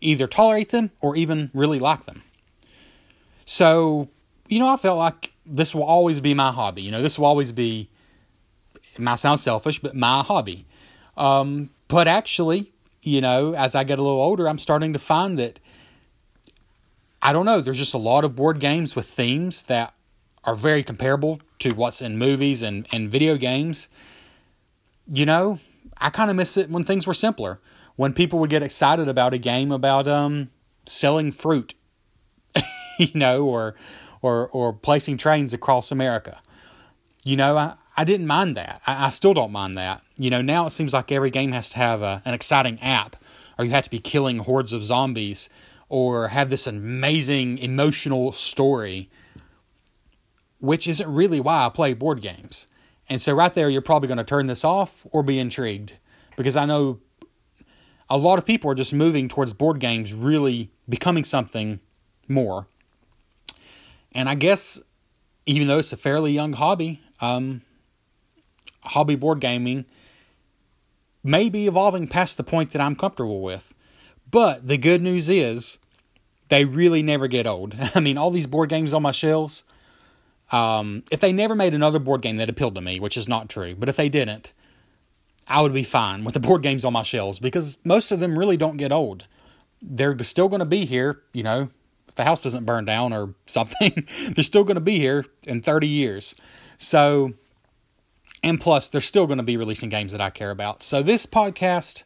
either 0.00 0.26
tolerate 0.26 0.70
them 0.70 0.90
or 1.00 1.16
even 1.16 1.50
really 1.52 1.78
like 1.78 2.04
them. 2.04 2.22
So, 3.44 4.08
you 4.46 4.58
know, 4.58 4.68
I 4.68 4.76
felt 4.76 4.98
like 4.98 5.32
this 5.44 5.74
will 5.74 5.82
always 5.82 6.20
be 6.20 6.34
my 6.34 6.52
hobby. 6.52 6.82
You 6.82 6.90
know, 6.90 7.02
this 7.02 7.18
will 7.18 7.26
always 7.26 7.50
be, 7.50 7.88
it 8.94 9.00
might 9.00 9.16
sound 9.16 9.40
selfish, 9.40 9.80
but 9.80 9.96
my 9.96 10.22
hobby. 10.22 10.66
Um, 11.16 11.70
but 11.88 12.06
actually, 12.06 12.72
you 13.02 13.20
know, 13.20 13.54
as 13.54 13.74
I 13.74 13.84
get 13.84 13.98
a 13.98 14.02
little 14.02 14.20
older, 14.20 14.48
I'm 14.48 14.58
starting 14.58 14.92
to 14.92 14.98
find 14.98 15.38
that 15.38 15.58
I 17.20 17.32
don't 17.32 17.46
know, 17.46 17.60
there's 17.60 17.78
just 17.78 17.94
a 17.94 17.98
lot 17.98 18.24
of 18.24 18.36
board 18.36 18.60
games 18.60 18.94
with 18.94 19.06
themes 19.06 19.64
that 19.64 19.94
are 20.44 20.54
very 20.54 20.82
comparable 20.82 21.40
to 21.58 21.72
what's 21.72 22.00
in 22.00 22.16
movies 22.16 22.62
and, 22.62 22.86
and 22.92 23.10
video 23.10 23.36
games. 23.36 23.88
You 25.12 25.26
know, 25.26 25.58
I 25.98 26.10
kind 26.10 26.30
of 26.30 26.36
miss 26.36 26.56
it 26.56 26.70
when 26.70 26.84
things 26.84 27.06
were 27.06 27.14
simpler. 27.14 27.60
When 27.96 28.12
people 28.12 28.38
would 28.38 28.50
get 28.50 28.62
excited 28.62 29.08
about 29.08 29.34
a 29.34 29.38
game 29.38 29.72
about 29.72 30.06
um, 30.06 30.50
selling 30.84 31.32
fruit, 31.32 31.74
you 32.98 33.10
know, 33.14 33.44
or 33.44 33.74
or 34.22 34.48
or 34.48 34.72
placing 34.72 35.16
trains 35.16 35.52
across 35.52 35.90
America. 35.90 36.40
You 37.24 37.36
know, 37.36 37.58
I, 37.58 37.74
I 37.96 38.04
didn't 38.04 38.28
mind 38.28 38.54
that. 38.54 38.80
I, 38.86 39.06
I 39.06 39.08
still 39.08 39.34
don't 39.34 39.50
mind 39.50 39.76
that. 39.78 40.02
You 40.16 40.30
know, 40.30 40.40
now 40.40 40.66
it 40.66 40.70
seems 40.70 40.92
like 40.92 41.10
every 41.10 41.30
game 41.30 41.52
has 41.52 41.70
to 41.70 41.78
have 41.78 42.02
a, 42.02 42.22
an 42.24 42.34
exciting 42.34 42.80
app, 42.80 43.16
or 43.58 43.64
you 43.64 43.72
have 43.72 43.84
to 43.84 43.90
be 43.90 43.98
killing 43.98 44.38
hordes 44.38 44.72
of 44.72 44.84
zombies, 44.84 45.48
or 45.88 46.28
have 46.28 46.50
this 46.50 46.66
amazing 46.66 47.58
emotional 47.58 48.32
story, 48.32 49.10
which 50.60 50.86
isn't 50.86 51.12
really 51.12 51.40
why 51.40 51.64
I 51.64 51.68
play 51.68 51.94
board 51.94 52.20
games. 52.20 52.66
And 53.08 53.22
so, 53.22 53.32
right 53.34 53.54
there, 53.54 53.70
you're 53.70 53.80
probably 53.80 54.08
going 54.08 54.18
to 54.18 54.24
turn 54.24 54.46
this 54.46 54.64
off 54.64 55.06
or 55.12 55.22
be 55.22 55.38
intrigued 55.38 55.94
because 56.36 56.56
I 56.56 56.66
know 56.66 57.00
a 58.10 58.18
lot 58.18 58.38
of 58.38 58.44
people 58.44 58.70
are 58.70 58.74
just 58.74 58.92
moving 58.92 59.28
towards 59.28 59.52
board 59.52 59.80
games 59.80 60.14
really 60.14 60.70
becoming 60.88 61.24
something 61.24 61.80
more. 62.26 62.66
And 64.12 64.28
I 64.28 64.34
guess, 64.34 64.80
even 65.46 65.68
though 65.68 65.78
it's 65.78 65.92
a 65.92 65.96
fairly 65.96 66.32
young 66.32 66.52
hobby, 66.52 67.00
um, 67.20 67.62
hobby 68.82 69.16
board 69.16 69.40
gaming 69.40 69.84
may 71.22 71.48
be 71.48 71.66
evolving 71.66 72.08
past 72.08 72.36
the 72.36 72.44
point 72.44 72.70
that 72.70 72.80
I'm 72.80 72.96
comfortable 72.96 73.42
with. 73.42 73.74
But 74.30 74.66
the 74.66 74.78
good 74.78 75.02
news 75.02 75.28
is, 75.28 75.78
they 76.48 76.64
really 76.64 77.02
never 77.02 77.28
get 77.28 77.46
old. 77.46 77.74
I 77.94 78.00
mean, 78.00 78.18
all 78.18 78.30
these 78.30 78.46
board 78.46 78.68
games 78.68 78.92
on 78.92 79.02
my 79.02 79.12
shelves, 79.12 79.64
um, 80.50 81.02
if 81.10 81.20
they 81.20 81.32
never 81.32 81.54
made 81.54 81.74
another 81.74 81.98
board 81.98 82.22
game 82.22 82.36
that 82.38 82.48
appealed 82.48 82.74
to 82.74 82.80
me, 82.80 83.00
which 83.00 83.16
is 83.16 83.28
not 83.28 83.48
true, 83.48 83.74
but 83.76 83.88
if 83.88 83.96
they 83.96 84.08
didn't, 84.08 84.52
I 85.46 85.62
would 85.62 85.72
be 85.72 85.84
fine 85.84 86.24
with 86.24 86.34
the 86.34 86.40
board 86.40 86.62
games 86.62 86.84
on 86.84 86.92
my 86.92 87.02
shelves 87.02 87.38
because 87.38 87.78
most 87.84 88.12
of 88.12 88.20
them 88.20 88.38
really 88.38 88.56
don't 88.56 88.76
get 88.76 88.92
old. 88.92 89.26
They're 89.80 90.18
still 90.24 90.48
going 90.48 90.60
to 90.60 90.66
be 90.66 90.84
here, 90.84 91.22
you 91.32 91.42
know, 91.42 91.70
if 92.08 92.14
the 92.16 92.24
house 92.24 92.42
doesn't 92.42 92.64
burn 92.64 92.84
down 92.84 93.12
or 93.12 93.34
something, 93.46 94.06
they're 94.30 94.44
still 94.44 94.64
going 94.64 94.76
to 94.76 94.80
be 94.80 94.98
here 94.98 95.24
in 95.46 95.62
30 95.62 95.86
years. 95.86 96.34
So, 96.76 97.32
and 98.42 98.60
plus, 98.60 98.88
they're 98.88 99.00
still 99.00 99.26
going 99.26 99.38
to 99.38 99.44
be 99.44 99.56
releasing 99.56 99.88
games 99.88 100.12
that 100.12 100.20
I 100.20 100.30
care 100.30 100.50
about. 100.50 100.82
So, 100.82 101.02
this 101.02 101.26
podcast 101.26 102.04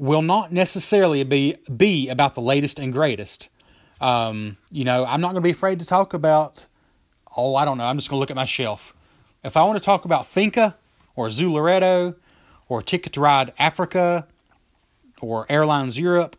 will 0.00 0.22
not 0.22 0.50
necessarily 0.50 1.22
be 1.24 1.54
be 1.76 2.08
about 2.08 2.34
the 2.34 2.40
latest 2.40 2.78
and 2.78 2.90
greatest. 2.90 3.50
Um, 4.00 4.56
you 4.70 4.82
know, 4.82 5.04
I'm 5.04 5.20
not 5.20 5.32
going 5.32 5.42
to 5.42 5.46
be 5.46 5.50
afraid 5.50 5.78
to 5.80 5.86
talk 5.86 6.14
about. 6.14 6.66
Oh, 7.36 7.54
I 7.54 7.66
don't 7.66 7.76
know. 7.76 7.84
I'm 7.84 7.98
just 7.98 8.08
going 8.08 8.16
to 8.16 8.20
look 8.20 8.30
at 8.30 8.36
my 8.36 8.46
shelf. 8.46 8.94
If 9.44 9.58
I 9.58 9.62
want 9.62 9.78
to 9.78 9.84
talk 9.84 10.06
about 10.06 10.26
Finca 10.26 10.76
or 11.14 11.26
Zooloretto 11.28 12.16
or 12.66 12.80
Ticket 12.80 13.12
to 13.12 13.20
Ride 13.20 13.52
Africa 13.58 14.26
or 15.20 15.44
Airlines 15.50 16.00
Europe, 16.00 16.34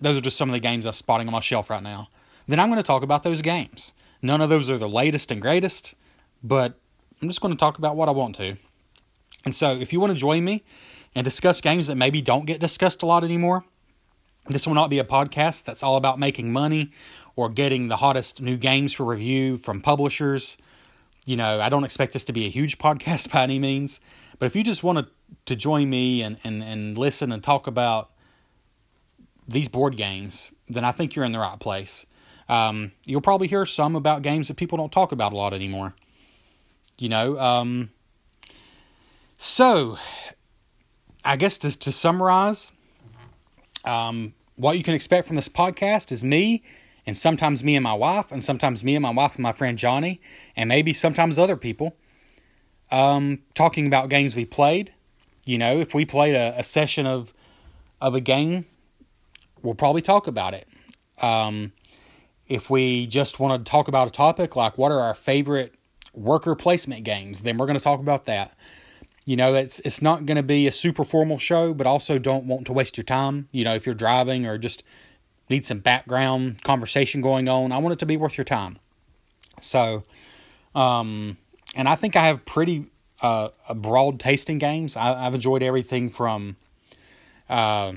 those 0.00 0.18
are 0.18 0.20
just 0.20 0.36
some 0.36 0.48
of 0.48 0.52
the 0.52 0.60
games 0.60 0.86
I'm 0.86 0.92
spotting 0.92 1.28
on 1.28 1.32
my 1.32 1.40
shelf 1.40 1.70
right 1.70 1.82
now. 1.82 2.08
Then 2.48 2.58
I'm 2.58 2.68
going 2.68 2.82
to 2.82 2.86
talk 2.86 3.04
about 3.04 3.22
those 3.22 3.42
games. 3.42 3.92
None 4.20 4.40
of 4.40 4.48
those 4.48 4.68
are 4.68 4.76
the 4.76 4.88
latest 4.88 5.30
and 5.30 5.40
greatest, 5.40 5.94
but 6.42 6.74
I'm 7.22 7.28
just 7.28 7.40
going 7.40 7.54
to 7.54 7.58
talk 7.58 7.78
about 7.78 7.94
what 7.94 8.08
I 8.08 8.12
want 8.12 8.34
to. 8.36 8.56
And 9.44 9.54
so, 9.54 9.70
if 9.70 9.92
you 9.92 10.00
want 10.00 10.12
to 10.12 10.18
join 10.18 10.44
me 10.44 10.64
and 11.16 11.24
discuss 11.24 11.62
games 11.62 11.86
that 11.86 11.96
maybe 11.96 12.20
don't 12.20 12.44
get 12.44 12.60
discussed 12.60 13.02
a 13.02 13.06
lot 13.06 13.24
anymore, 13.24 13.64
this 14.48 14.66
will 14.66 14.74
not 14.74 14.90
be 14.90 14.98
a 14.98 15.04
podcast 15.04 15.64
that's 15.64 15.82
all 15.82 15.96
about 15.96 16.18
making 16.18 16.52
money 16.52 16.92
or 17.34 17.48
getting 17.48 17.88
the 17.88 17.96
hottest 17.96 18.42
new 18.42 18.58
games 18.58 18.92
for 18.92 19.04
review 19.04 19.56
from 19.56 19.80
publishers. 19.80 20.58
You 21.24 21.36
know, 21.36 21.58
I 21.58 21.70
don't 21.70 21.84
expect 21.84 22.12
this 22.12 22.26
to 22.26 22.34
be 22.34 22.44
a 22.44 22.50
huge 22.50 22.76
podcast 22.86 23.32
by 23.32 23.42
any 23.42 23.58
means, 23.58 23.98
but 24.38 24.44
if 24.44 24.54
you 24.54 24.62
just 24.62 24.84
want 24.84 25.08
to, 25.46 25.56
join 25.56 25.88
me 25.88 26.22
and, 26.22 26.36
and, 26.44 26.62
and 26.62 26.98
listen 26.98 27.32
and 27.32 27.42
talk 27.42 27.66
about 27.66 28.10
these 29.48 29.68
board 29.68 29.96
games, 29.96 30.52
then 30.68 30.84
I 30.84 30.92
think 30.92 31.16
you're 31.16 31.24
in 31.24 31.32
the 31.32 31.38
right 31.38 31.58
place. 31.58 32.04
Um, 32.48 32.92
you'll 33.06 33.22
probably 33.22 33.48
hear 33.48 33.64
some 33.64 33.96
about 33.96 34.22
games 34.22 34.48
that 34.48 34.56
people 34.56 34.76
don't 34.76 34.92
talk 34.92 35.12
about 35.12 35.32
a 35.32 35.36
lot 35.36 35.54
anymore. 35.54 35.94
You 36.98 37.08
know, 37.08 37.40
um, 37.40 37.90
so 39.38 39.98
I 41.26 41.36
guess 41.36 41.58
to, 41.58 41.78
to 41.78 41.92
summarize, 41.92 42.72
Um, 43.84 44.34
what 44.56 44.76
you 44.76 44.82
can 44.82 44.94
expect 44.94 45.26
from 45.26 45.36
this 45.36 45.48
podcast 45.48 46.10
is 46.10 46.24
me, 46.24 46.62
and 47.06 47.16
sometimes 47.16 47.62
me 47.62 47.76
and 47.76 47.84
my 47.84 47.94
wife, 47.94 48.32
and 48.32 48.42
sometimes 48.42 48.82
me 48.82 48.96
and 48.96 49.02
my 49.02 49.10
wife 49.10 49.34
and 49.36 49.42
my 49.42 49.52
friend 49.52 49.78
Johnny, 49.78 50.20
and 50.56 50.68
maybe 50.68 50.92
sometimes 50.92 51.38
other 51.38 51.56
people, 51.56 51.94
um, 52.90 53.42
talking 53.54 53.86
about 53.86 54.08
games 54.08 54.34
we 54.34 54.44
played. 54.44 54.92
You 55.44 55.58
know, 55.58 55.78
if 55.78 55.94
we 55.94 56.04
played 56.04 56.34
a, 56.34 56.58
a 56.58 56.62
session 56.62 57.06
of 57.06 57.32
of 58.00 58.14
a 58.14 58.20
game, 58.20 58.66
we'll 59.62 59.74
probably 59.74 60.02
talk 60.02 60.26
about 60.26 60.52
it. 60.52 60.66
Um, 61.22 61.72
if 62.48 62.68
we 62.68 63.06
just 63.06 63.40
want 63.40 63.64
to 63.64 63.70
talk 63.70 63.88
about 63.88 64.08
a 64.08 64.10
topic 64.10 64.56
like 64.56 64.76
what 64.76 64.92
are 64.92 65.00
our 65.00 65.14
favorite 65.14 65.74
worker 66.12 66.54
placement 66.54 67.04
games, 67.04 67.42
then 67.42 67.56
we're 67.56 67.66
going 67.66 67.78
to 67.78 67.84
talk 67.84 68.00
about 68.00 68.24
that. 68.26 68.56
You 69.26 69.36
know, 69.36 69.54
it's 69.54 69.80
it's 69.80 70.00
not 70.00 70.24
going 70.24 70.36
to 70.36 70.42
be 70.42 70.68
a 70.68 70.72
super 70.72 71.04
formal 71.04 71.36
show, 71.36 71.74
but 71.74 71.84
also 71.84 72.16
don't 72.16 72.44
want 72.44 72.64
to 72.66 72.72
waste 72.72 72.96
your 72.96 73.04
time. 73.04 73.48
You 73.50 73.64
know, 73.64 73.74
if 73.74 73.84
you're 73.84 73.94
driving 73.94 74.46
or 74.46 74.56
just 74.56 74.84
need 75.50 75.66
some 75.66 75.80
background 75.80 76.62
conversation 76.62 77.20
going 77.20 77.48
on, 77.48 77.72
I 77.72 77.78
want 77.78 77.92
it 77.92 77.98
to 77.98 78.06
be 78.06 78.16
worth 78.16 78.38
your 78.38 78.44
time. 78.44 78.78
So, 79.60 80.04
um, 80.76 81.38
and 81.74 81.88
I 81.88 81.96
think 81.96 82.14
I 82.14 82.28
have 82.28 82.44
pretty 82.46 82.86
uh, 83.20 83.48
broad 83.74 84.20
tasting 84.20 84.58
games. 84.58 84.96
I, 84.96 85.24
have 85.24 85.34
enjoyed 85.34 85.62
everything 85.62 86.08
from, 86.08 86.56
uh, 87.48 87.94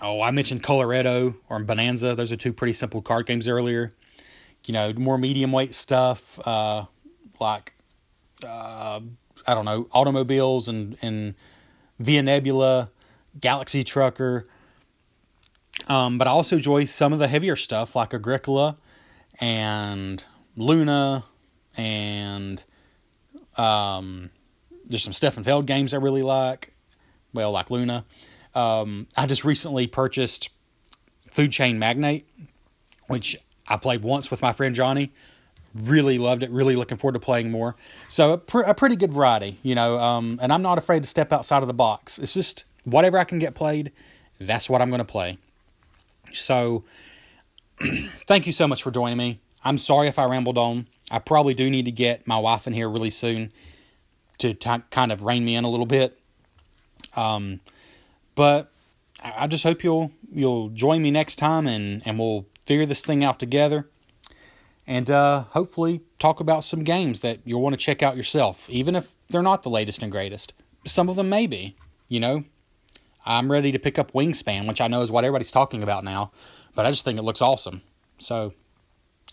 oh, 0.00 0.22
I 0.22 0.30
mentioned 0.30 0.62
Colorado 0.62 1.34
or 1.48 1.58
Bonanza. 1.60 2.14
Those 2.14 2.30
are 2.30 2.36
two 2.36 2.52
pretty 2.52 2.74
simple 2.74 3.02
card 3.02 3.26
games 3.26 3.48
earlier. 3.48 3.92
You 4.64 4.74
know, 4.74 4.92
more 4.92 5.18
medium 5.18 5.50
weight 5.50 5.74
stuff 5.74 6.38
uh, 6.46 6.84
like 7.40 7.74
uh, 8.44 9.00
I 9.46 9.54
don't 9.54 9.64
know, 9.64 9.88
automobiles 9.92 10.68
and, 10.68 10.96
and 11.02 11.34
Via 11.98 12.22
Nebula, 12.22 12.90
Galaxy 13.40 13.84
Trucker. 13.84 14.46
Um, 15.88 16.18
but 16.18 16.26
I 16.28 16.30
also 16.30 16.56
enjoy 16.56 16.84
some 16.84 17.12
of 17.12 17.18
the 17.18 17.28
heavier 17.28 17.56
stuff 17.56 17.96
like 17.96 18.12
Agricola 18.12 18.76
and 19.40 20.22
Luna 20.56 21.24
and 21.76 22.62
um, 23.56 24.30
there's 24.84 25.02
some 25.02 25.12
Stefan 25.12 25.44
Feld 25.44 25.66
games 25.66 25.94
I 25.94 25.98
really 25.98 26.22
like. 26.22 26.74
Well, 27.32 27.52
like 27.52 27.70
Luna. 27.70 28.04
Um, 28.54 29.06
I 29.16 29.26
just 29.26 29.44
recently 29.44 29.86
purchased 29.86 30.50
Food 31.30 31.52
Chain 31.52 31.78
Magnate, 31.78 32.26
which 33.06 33.36
I 33.68 33.76
played 33.76 34.02
once 34.02 34.30
with 34.30 34.42
my 34.42 34.52
friend 34.52 34.74
Johnny 34.74 35.12
really 35.74 36.18
loved 36.18 36.42
it 36.42 36.50
really 36.50 36.76
looking 36.76 36.98
forward 36.98 37.14
to 37.14 37.20
playing 37.20 37.50
more. 37.50 37.76
So 38.08 38.32
a, 38.32 38.38
pr- 38.38 38.60
a 38.60 38.74
pretty 38.74 38.96
good 38.96 39.12
variety 39.12 39.58
you 39.62 39.74
know 39.74 39.98
um, 39.98 40.38
and 40.42 40.52
i'm 40.52 40.62
not 40.62 40.78
afraid 40.78 41.02
to 41.02 41.08
step 41.08 41.32
outside 41.32 41.62
of 41.62 41.68
the 41.68 41.74
box. 41.74 42.18
It's 42.18 42.34
just 42.34 42.64
whatever 42.84 43.18
i 43.18 43.24
can 43.24 43.38
get 43.38 43.54
played 43.54 43.92
that's 44.38 44.70
what 44.70 44.80
i'm 44.80 44.88
going 44.88 45.00
to 45.00 45.04
play. 45.04 45.38
So 46.32 46.84
thank 48.26 48.46
you 48.46 48.52
so 48.52 48.66
much 48.66 48.82
for 48.82 48.90
joining 48.90 49.18
me. 49.18 49.40
I'm 49.64 49.78
sorry 49.78 50.08
if 50.08 50.18
i 50.18 50.24
rambled 50.24 50.58
on. 50.58 50.86
I 51.10 51.18
probably 51.18 51.54
do 51.54 51.68
need 51.68 51.84
to 51.86 51.90
get 51.90 52.26
my 52.26 52.38
wife 52.38 52.66
in 52.66 52.72
here 52.72 52.88
really 52.88 53.10
soon 53.10 53.50
to 54.38 54.54
t- 54.54 54.82
kind 54.90 55.12
of 55.12 55.24
rein 55.24 55.44
me 55.44 55.56
in 55.56 55.64
a 55.64 55.68
little 55.68 55.86
bit. 55.86 56.18
Um, 57.16 57.60
but 58.34 58.72
i 59.22 59.46
just 59.46 59.64
hope 59.64 59.84
you'll 59.84 60.10
you'll 60.32 60.70
join 60.70 61.02
me 61.02 61.10
next 61.10 61.36
time 61.36 61.66
and 61.66 62.02
and 62.06 62.18
we'll 62.18 62.46
figure 62.64 62.86
this 62.86 63.02
thing 63.02 63.22
out 63.22 63.38
together 63.38 63.86
and 64.90 65.08
uh, 65.08 65.44
hopefully 65.50 66.02
talk 66.18 66.40
about 66.40 66.64
some 66.64 66.82
games 66.82 67.20
that 67.20 67.38
you'll 67.44 67.60
want 67.60 67.74
to 67.74 67.76
check 67.76 68.02
out 68.02 68.16
yourself, 68.16 68.68
even 68.68 68.96
if 68.96 69.14
they're 69.30 69.40
not 69.40 69.62
the 69.62 69.70
latest 69.70 70.02
and 70.02 70.10
greatest. 70.10 70.52
Some 70.84 71.08
of 71.08 71.14
them 71.14 71.28
may 71.28 71.46
be, 71.46 71.76
you 72.08 72.18
know. 72.18 72.42
I'm 73.24 73.52
ready 73.52 73.70
to 73.70 73.78
pick 73.78 74.00
up 74.00 74.10
Wingspan, 74.12 74.66
which 74.66 74.80
I 74.80 74.88
know 74.88 75.02
is 75.02 75.12
what 75.12 75.24
everybody's 75.24 75.52
talking 75.52 75.84
about 75.84 76.02
now, 76.02 76.32
but 76.74 76.86
I 76.86 76.90
just 76.90 77.04
think 77.04 77.20
it 77.20 77.22
looks 77.22 77.40
awesome. 77.40 77.82
So, 78.18 78.52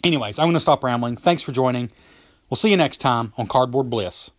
anyways, 0.03 0.37
I'm 0.37 0.45
going 0.45 0.53
to 0.53 0.59
stop 0.59 0.83
rambling. 0.83 1.17
Thanks 1.17 1.41
for 1.41 1.51
joining. 1.51 1.91
We'll 2.51 2.57
see 2.57 2.69
you 2.69 2.77
next 2.77 2.97
time 2.97 3.33
on 3.35 3.47
Cardboard 3.47 3.89
Bliss. 3.89 4.29